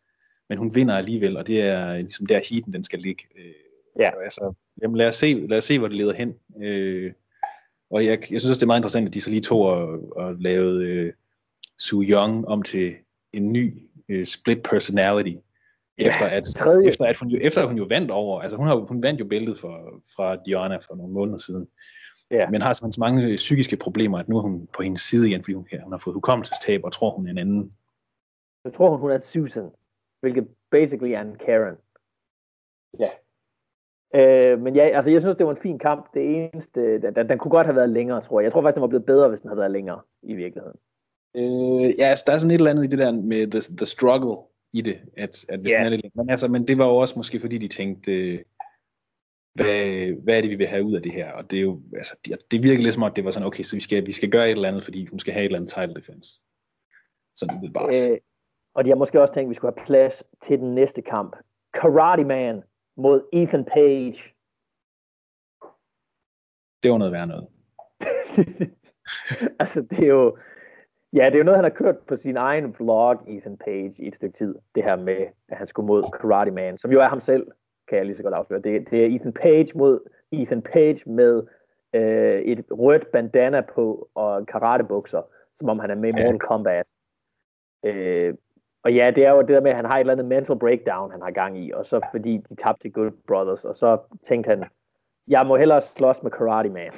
[0.50, 3.24] men hun vinder alligevel, og det er ligesom der heaten, den skal ligge.
[3.38, 3.54] Øh,
[4.00, 4.12] ja.
[4.24, 6.34] Altså, jamen, lad os, se, lad os se, hvor det leder hen.
[6.62, 7.14] Øh,
[7.90, 10.18] og jeg, jeg synes også, det er meget interessant, at de så lige tog og,
[10.18, 11.14] og lavede øh,
[11.80, 12.96] Su Young om til
[13.34, 13.74] en ny
[14.10, 15.36] øh, split personality,
[15.98, 16.88] efter at, tredje.
[16.88, 19.20] efter at hun jo, efter at hun jo vandt over, altså hun, har, hun vandt
[19.20, 21.68] jo bæltet for, fra Diana for nogle måneder siden,
[22.32, 22.50] ja.
[22.50, 25.44] men har simpelthen så mange psykiske problemer, at nu er hun på hendes side igen,
[25.44, 27.72] fordi hun, ja, hun har fået hukommelsestab og tror, hun er en anden.
[28.66, 29.70] Jeg tror, hun, hun er Susan,
[30.20, 31.76] hvilket basically er en Karen.
[33.00, 33.10] Ja.
[34.16, 36.14] Øh, men ja, altså jeg synes, det var en fin kamp.
[36.14, 38.44] Det eneste, den, den kunne godt have været længere, tror jeg.
[38.44, 40.80] Jeg tror faktisk, den var blevet bedre, hvis den havde været længere i virkeligheden.
[41.36, 43.86] Øh, ja, altså, der er sådan et eller andet i det der med the, the
[43.86, 44.38] struggle,
[44.74, 45.86] i det, at, at hvis yeah.
[45.86, 48.44] den er lidt men, altså, men det var jo også måske fordi, de tænkte,
[49.56, 51.32] hvad, hvad er det, vi vil have ud af det her?
[51.32, 53.48] Og det er jo, altså, det, det virker lidt som om, at det var sådan,
[53.48, 55.46] okay, så vi skal, vi skal gøre et eller andet, fordi hun skal have et
[55.46, 56.42] eller andet title defense.
[57.36, 58.12] Sådan lidt bare.
[58.12, 58.18] Øh,
[58.76, 61.36] og de har måske også tænkt, at vi skulle have plads til den næste kamp.
[61.74, 62.64] Karate Man
[62.98, 64.18] mod Ethan Page.
[66.84, 67.48] Det var noget værd noget.
[69.62, 70.38] altså, det er jo...
[71.18, 74.08] Ja, det er jo noget, han har kørt på sin egen vlog, Ethan Page, i
[74.08, 74.56] et stykke tid.
[74.76, 77.48] Det her med, at han skulle mod Karate Man, som jo er ham selv,
[77.88, 78.62] kan jeg lige så godt afsløre.
[78.62, 80.00] Det, det er Ethan Page mod
[80.32, 81.44] Ethan Page med
[81.94, 85.22] øh, et rødt bandana på og karatebukser,
[85.60, 86.86] som om han er med i Mortal Kombat.
[87.86, 88.34] Øh,
[88.84, 90.60] og ja, det er jo det der med, at han har et eller andet mental
[90.60, 93.98] breakdown, han har gang i, og så fordi de tabte til Good Brothers, og så
[94.28, 94.66] tænkte han,
[95.28, 96.92] jeg må hellere slås med Karate Man.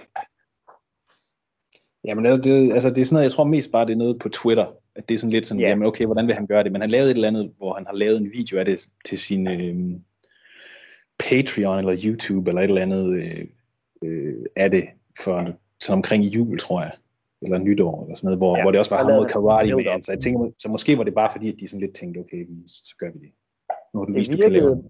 [2.05, 4.19] Jamen, det, det, altså, det er sådan noget, jeg tror mest bare, det er noget
[4.19, 5.69] på Twitter, at det er sådan lidt sådan, yeah.
[5.69, 6.71] jamen okay, hvordan vil han gøre det?
[6.71, 9.17] Men han lavede et eller andet, hvor han har lavet en video af det til
[9.17, 9.99] sin øh,
[11.19, 13.45] Patreon eller YouTube eller et eller andet øh,
[14.03, 14.83] øh, af det
[15.19, 16.91] for sådan omkring jul, tror jeg
[17.41, 20.03] eller nytår, eller sådan noget, hvor, ja, hvor det også var ham mod Karate Man,
[20.03, 22.47] så jeg tænker, så måske var det bare fordi, at de sådan lidt tænkte, okay,
[22.67, 23.31] så gør vi det.
[23.93, 24.89] Nu har du vist, det virkede, du kan lave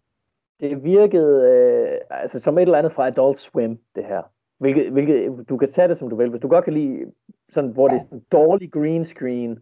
[0.60, 4.22] det virkede øh, altså som et eller andet fra Adult Swim, det her.
[4.60, 6.30] Hvilket, hvilket, du kan tage det, som du vil.
[6.30, 7.06] Hvis du godt kan lide,
[7.50, 9.60] sådan, hvor det er sådan dårlig green screen,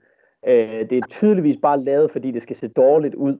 [0.47, 3.37] øh, det er tydeligvis bare lavet, fordi det skal se dårligt ud.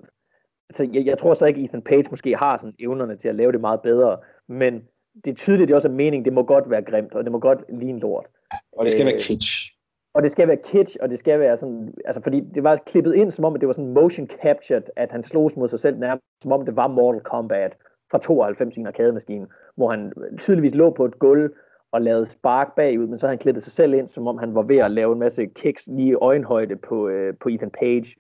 [0.70, 3.52] Altså, jeg, jeg tror så ikke, Ethan Page måske har sådan evnerne til at lave
[3.52, 4.84] det meget bedre, men
[5.26, 7.32] det er tydeligt, at det også er meningen, det må godt være grimt, og det
[7.32, 8.26] må godt ligne lort.
[8.72, 9.74] Og det skal øh, være kitsch.
[10.14, 13.16] Og det skal være kitsch, og det skal være sådan, altså fordi det var klippet
[13.16, 15.98] ind, som om at det var sådan motion captured, at han slogs mod sig selv
[15.98, 17.78] nærmest, som om det var Mortal Kombat
[18.12, 21.52] fra 92 i en arkademaskine, hvor han tydeligvis lå på et gulv
[21.92, 24.62] og lavede spark bagud, men så han klippet sig selv ind, som om han var
[24.62, 28.16] ved at lave en masse kicks lige i øjenhøjde på, øh, på Ethan Page.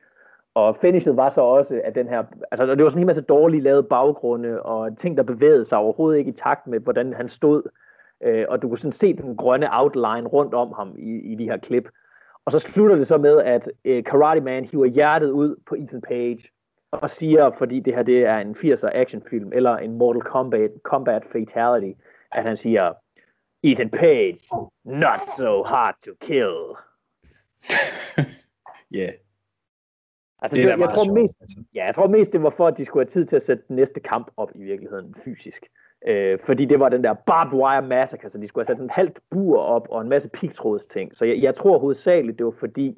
[0.55, 3.63] Og finishet var så også, at den her, altså det var sådan en masse dårligt
[3.63, 7.63] lavet baggrunde, og ting, der bevægede sig overhovedet ikke i takt med, hvordan han stod.
[8.23, 11.43] Øh, og du kunne sådan se den grønne outline rundt om ham i, i de
[11.43, 11.89] her klip.
[12.45, 16.01] Og så slutter det så med, at øh, Karate Man hiver hjertet ud på Ethan
[16.01, 16.49] Page,
[16.91, 21.23] og siger, fordi det her det er en 80'er actionfilm, eller en Mortal Kombat, Combat
[21.31, 21.99] Fatality,
[22.31, 22.93] at han siger,
[23.63, 24.39] Ethan Page,
[24.85, 26.55] not so hard to kill.
[28.97, 29.13] yeah.
[30.41, 31.63] Altså, det, det jeg, tror mest, altså.
[31.75, 33.63] ja, jeg tror mest, det var for, at de skulle have tid til at sætte
[33.67, 35.65] den næste kamp op i virkeligheden fysisk.
[36.07, 38.89] Øh, fordi det var den der barbed wire massacre, så de skulle have sat en
[38.89, 41.17] halvt bur op og en masse pigtråds ting.
[41.17, 42.97] Så jeg, jeg tror hovedsageligt, det var fordi,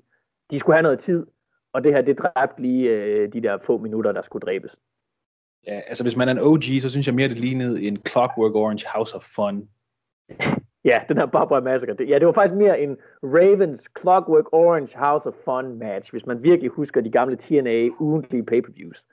[0.52, 1.28] de skulle have noget tid,
[1.74, 4.76] og det her, det dræbte lige øh, de der få minutter, der skulle dræbes.
[5.68, 8.56] Ja, altså hvis man er en OG, så synes jeg mere, det lignede en Clockwork
[8.56, 9.70] Orange House of Fun.
[10.90, 11.94] ja, den her Barbara Massacre.
[11.94, 16.26] Det, ja, det var faktisk mere en Ravens Clockwork Orange House of Fun match, hvis
[16.26, 19.04] man virkelig husker de gamle TNA ugentlige pay-per-views.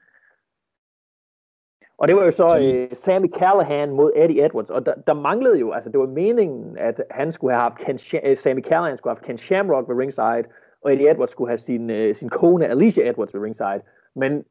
[1.98, 5.58] Og det var jo så øh, Sammy Callahan mod Eddie Edwards, og der, der manglede
[5.58, 7.94] jo, altså det var meningen, at han skulle have haft Ken,
[8.30, 10.44] uh, Sammy Callahan skulle have haft Ken Shamrock ved ringside,
[10.80, 13.82] og Eddie Edwards skulle have sin, uh, sin kone Alicia Edwards ved ringside,
[14.14, 14.44] men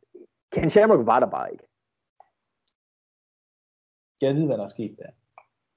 [0.51, 1.63] Ken Shamrock var der bare ikke.
[4.21, 5.09] Jeg ved, hvad der er sket der.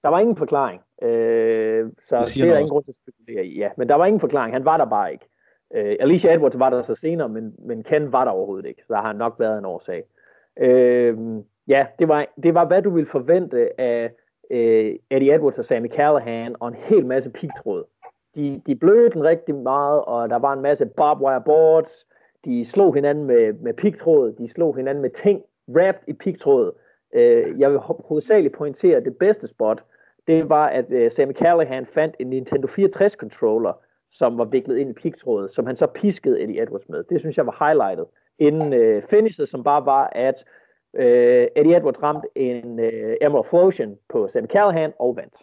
[0.03, 3.47] Der var ingen forklaring, øh, så det, det er der ingen grund til at spekulere
[3.47, 3.59] i.
[3.59, 5.27] Ja, men der var ingen forklaring, han var der bare ikke.
[5.71, 8.93] Uh, Alicia Edwards var der så senere, men, men Ken var der overhovedet ikke, så
[8.95, 10.05] der har nok været en årsag.
[10.59, 11.19] Øh,
[11.69, 14.13] ja, det var, det var, hvad du ville forvente af
[14.51, 17.85] øh, Eddie Edwards og Sammy Callahan, og en hel masse pigtråd.
[18.39, 22.07] De, de blødte den rigtig meget, og der var en masse barbed wire boards,
[22.45, 26.73] de slog hinanden med, med pigtråd, de slog hinanden med ting, wrapped i pigtråd.
[27.15, 29.85] Øh, jeg vil hovedsageligt pointere, at det bedste spot,
[30.27, 33.73] det var, at øh, Sammy Callahan fandt en Nintendo 64 controller,
[34.13, 37.05] som var viklet ind i pigtrådet, som han så piskede Eddie Edwards med.
[37.05, 38.07] Det synes jeg var highlightet.
[38.39, 40.45] Inden øh, finishet, som bare var, at
[40.95, 45.35] Øh, Eddie Edwards ramte en øh, Emerald Flotion på Sammy Callahan og vandt.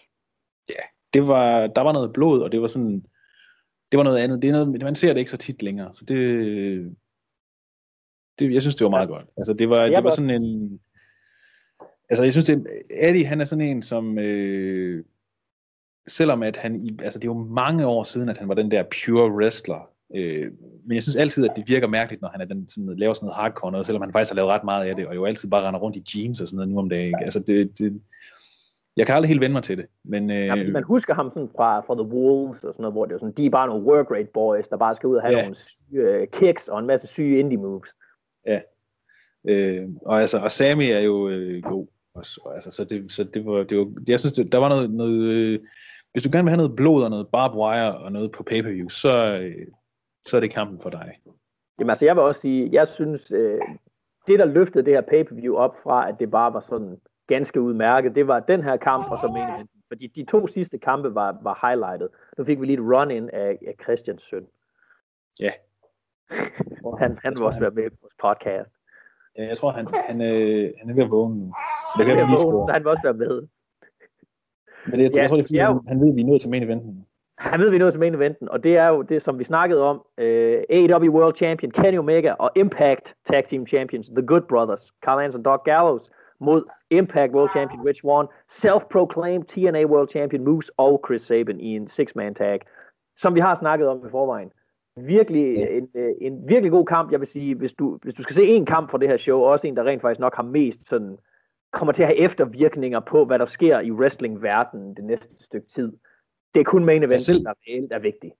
[0.70, 0.84] Ja,
[1.16, 3.06] det var, der var noget blod, og det var sådan,
[3.92, 4.42] det var noget andet.
[4.42, 6.96] Det er noget, man ser det ikke så tit længere, så det,
[8.40, 9.26] det jeg synes, det var meget godt.
[9.38, 10.80] Altså, det var, det var sådan en,
[12.10, 15.06] altså, jeg synes, det, Eddie, han er sådan en, som, øh,
[16.08, 18.72] selvom at han, i, altså, det er jo mange år siden, at han var den
[18.72, 20.52] der pure wrestler, Øh,
[20.86, 23.26] men jeg synes altid, at det virker mærkeligt, når han er den, sådan, laver sådan
[23.26, 25.50] noget hardcore noget, selvom han faktisk har lavet ret meget af det, og jo altid
[25.50, 27.16] bare render rundt i jeans og sådan noget nu om dagen.
[27.22, 28.02] Altså det, det,
[28.98, 29.86] jeg kan aldrig helt vende mig til det.
[30.04, 33.06] Men, øh, ja, man husker ham sådan fra, fra The Wolves og sådan noget, hvor
[33.06, 35.22] det er sådan, de er bare nogle work rate boys, der bare skal ud og
[35.22, 35.42] have ja.
[35.42, 37.90] nogle syge uh, kicks og en masse syge indie moves.
[38.46, 38.60] Ja.
[39.48, 41.88] Øh, og altså, og Sammy er jo øh, god.
[42.16, 44.92] Også, altså, så det, så det var, det var, jeg synes, det, der var noget,
[44.92, 45.60] noget øh,
[46.12, 48.90] hvis du gerne vil have noget blod og noget barbed wire og noget på pay-per-view,
[48.90, 49.68] så, øh,
[50.26, 51.12] så er det kampen for dig.
[51.80, 53.62] Jamen altså, jeg vil også sige, jeg synes, øh,
[54.28, 58.16] det der løftede det her pay-per-view op fra, at det bare var sådan ganske udmærket,
[58.16, 61.68] det var den her kamp og så main Fordi de to sidste kampe var, var
[61.68, 62.10] highlightet.
[62.38, 64.48] Nu fik vi lige et run-in af, af Christians søn.
[65.40, 65.52] Ja.
[67.02, 68.72] han, han vil også være med på vores podcast.
[69.38, 71.54] Ja, jeg tror, han, han, øh, han er ved at vågne.
[71.90, 73.48] Så det han er ved at vågne, så han vil også være med.
[74.88, 76.26] Men det, ja, jeg tror, det er fordi, ja, han, han ved, at vi er
[76.26, 77.06] nået til main eventen.
[77.38, 79.40] Han ved, at vi er nået til main eventen, og det er jo det, som
[79.40, 80.06] vi snakkede om.
[80.18, 85.20] Øh, AEW World Champion Kenny Omega og Impact Tag Team Champions, The Good Brothers, Carl
[85.20, 86.10] Anderson og Doc Gallows,
[86.40, 91.76] mod Impact World Champion Rich Swann, self-proclaimed TNA World Champion Moose og Chris Sabin i
[91.76, 92.60] en six-man tag,
[93.18, 94.52] som vi har snakket om i forvejen.
[94.98, 98.36] Virkelig en, øh, en virkelig god kamp, jeg vil sige, hvis du, hvis du skal
[98.36, 100.80] se en kamp fra det her show, også en, der rent faktisk nok har mest
[100.90, 101.18] sådan,
[101.74, 105.92] kommer til at have eftervirkninger på, hvad der sker i wrestling-verdenen det næste stykke tid.
[106.54, 108.32] Det er kun main event, selv, der reelt er vigtig.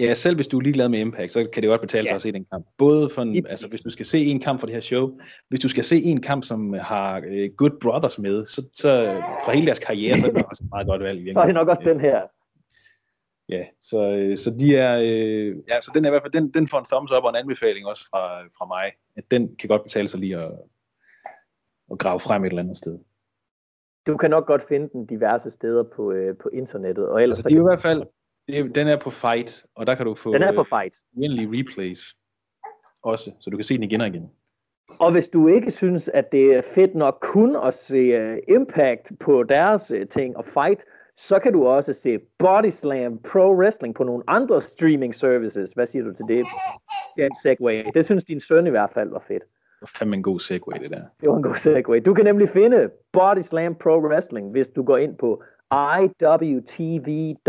[0.00, 2.14] Ja, selv hvis du er ligeglad med Impact, så kan det godt betale sig ja.
[2.14, 2.66] at se den kamp.
[2.78, 5.18] Både for en, altså, hvis du skal se en kamp for det her show,
[5.48, 9.52] hvis du skal se en kamp, som har uh, Good Brothers med, så, så for
[9.52, 11.28] hele deres karriere, så er det også et meget godt valg.
[11.34, 12.20] Så er det nok også den her.
[13.48, 16.50] Ja, så, øh, så de er, øh, ja, så den er i hvert fald, den,
[16.50, 19.68] den får en thumbs up og en anbefaling også fra, fra mig, at den kan
[19.68, 20.52] godt betale sig lige at,
[21.92, 22.98] at grave frem et eller andet sted.
[24.06, 27.08] Du kan nok godt finde den diverse steder på, øh, på internettet.
[27.08, 28.02] Og ellers altså, det er i hvert fald,
[28.48, 30.94] det den er på Fight, og der kan du få den er på Fight.
[31.16, 32.16] Øh, replays
[33.02, 34.30] også, så du kan se den igen og igen.
[34.98, 39.12] Og hvis du ikke synes, at det er fedt nok kun at se uh, Impact
[39.20, 40.84] på deres uh, ting og Fight,
[41.16, 45.70] så kan du også se Body Slam Pro Wrestling på nogle andre streaming services.
[45.70, 46.46] Hvad siger du til det?
[47.16, 47.84] Det er en segway.
[47.94, 49.42] Det synes din søn i hvert fald var fedt.
[49.42, 51.02] Det var fandme en god segway, det der.
[51.20, 52.02] Det var en god segway.
[52.04, 55.42] Du kan nemlig finde Body Slam Pro Wrestling, hvis du går ind på
[55.72, 57.40] iwtv.live,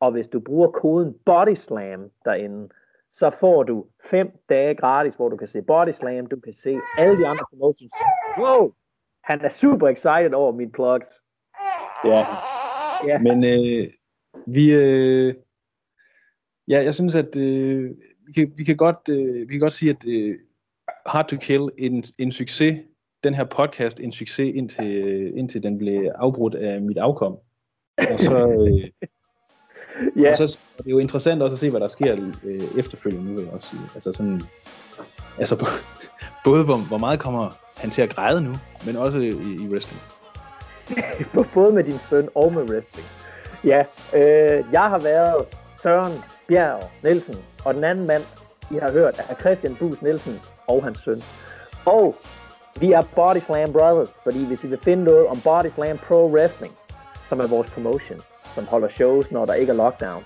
[0.00, 2.68] og hvis du bruger koden BODYSLAM derinde,
[3.12, 6.78] så får du fem dage gratis, hvor du kan se Body Slam, du kan se
[6.98, 7.92] alle de andre promotions.
[8.38, 8.72] Wow!
[9.24, 11.06] Han er super excited over mine plugs.
[12.04, 12.26] Ja.
[13.06, 13.18] ja.
[13.18, 13.86] Men øh,
[14.46, 15.34] vi, øh,
[16.68, 17.90] ja, jeg synes, at øh,
[18.26, 20.38] vi, kan, vi, kan godt, øh, vi kan godt sige, at øh,
[21.06, 22.78] Hard to Kill en, en succes,
[23.24, 27.38] den her podcast en succes, indtil, indtil den blev afbrudt af mit afkom.
[27.98, 28.90] Og så, øh,
[30.22, 30.30] ja.
[30.30, 33.34] og så er det jo interessant også at se, hvad der sker øh, efterfølgende nu,
[33.34, 33.82] vil jeg også sige.
[33.94, 34.42] Altså sådan,
[35.38, 35.56] altså
[36.44, 38.54] både hvor, hvor meget kommer han til at græde nu,
[38.86, 40.00] men også i, i wrestling.
[41.54, 43.06] Både med din søn og med wrestling.
[43.64, 45.46] Ja, øh, jeg har været
[45.82, 46.12] Søren
[46.48, 48.22] Bjerg Nielsen, og den anden mand,
[48.70, 51.22] I har hørt, er Christian Bus Nielsen og hans søn.
[51.86, 52.16] Og
[52.76, 56.30] vi er Body Slam Brothers, fordi hvis I vil finde noget om Body Slam Pro
[56.34, 56.74] Wrestling,
[57.28, 58.20] som er vores promotion,
[58.54, 60.24] som holder shows, når der ikke er lockdown,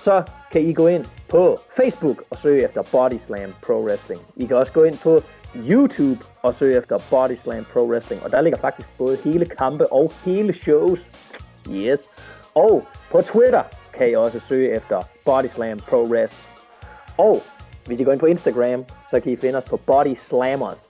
[0.00, 0.22] så
[0.52, 4.20] kan I gå ind på Facebook og søge efter Body Slam Pro Wrestling.
[4.36, 5.20] I kan også gå ind på
[5.56, 8.22] YouTube og søge efter Body Slam Pro Wrestling.
[8.22, 11.00] Og der ligger faktisk både hele kampe og hele shows.
[11.70, 11.98] Yes.
[12.54, 16.50] Og på Twitter kan I også søge efter Body Slam Pro Wrestling.
[17.18, 17.42] Og
[17.86, 20.83] hvis I går ind på Instagram, så kan I finde os på Body Slammers.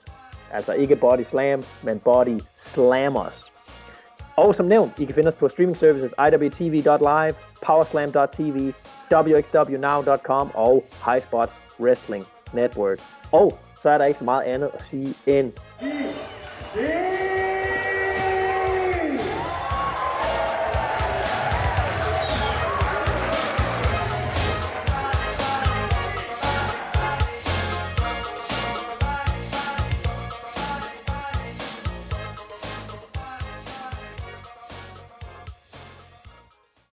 [0.53, 3.51] Altså ikke Body Slam, men Body Slammers.
[4.35, 7.35] Og som nævnt, I kan finde os på streaming services iwtv.live,
[7.65, 8.73] powerslam.tv,
[9.11, 12.99] wxwnow.com og Highspot Wrestling Network.
[13.31, 15.51] Og så er der ikke så meget andet at sige end...
[15.81, 17.34] I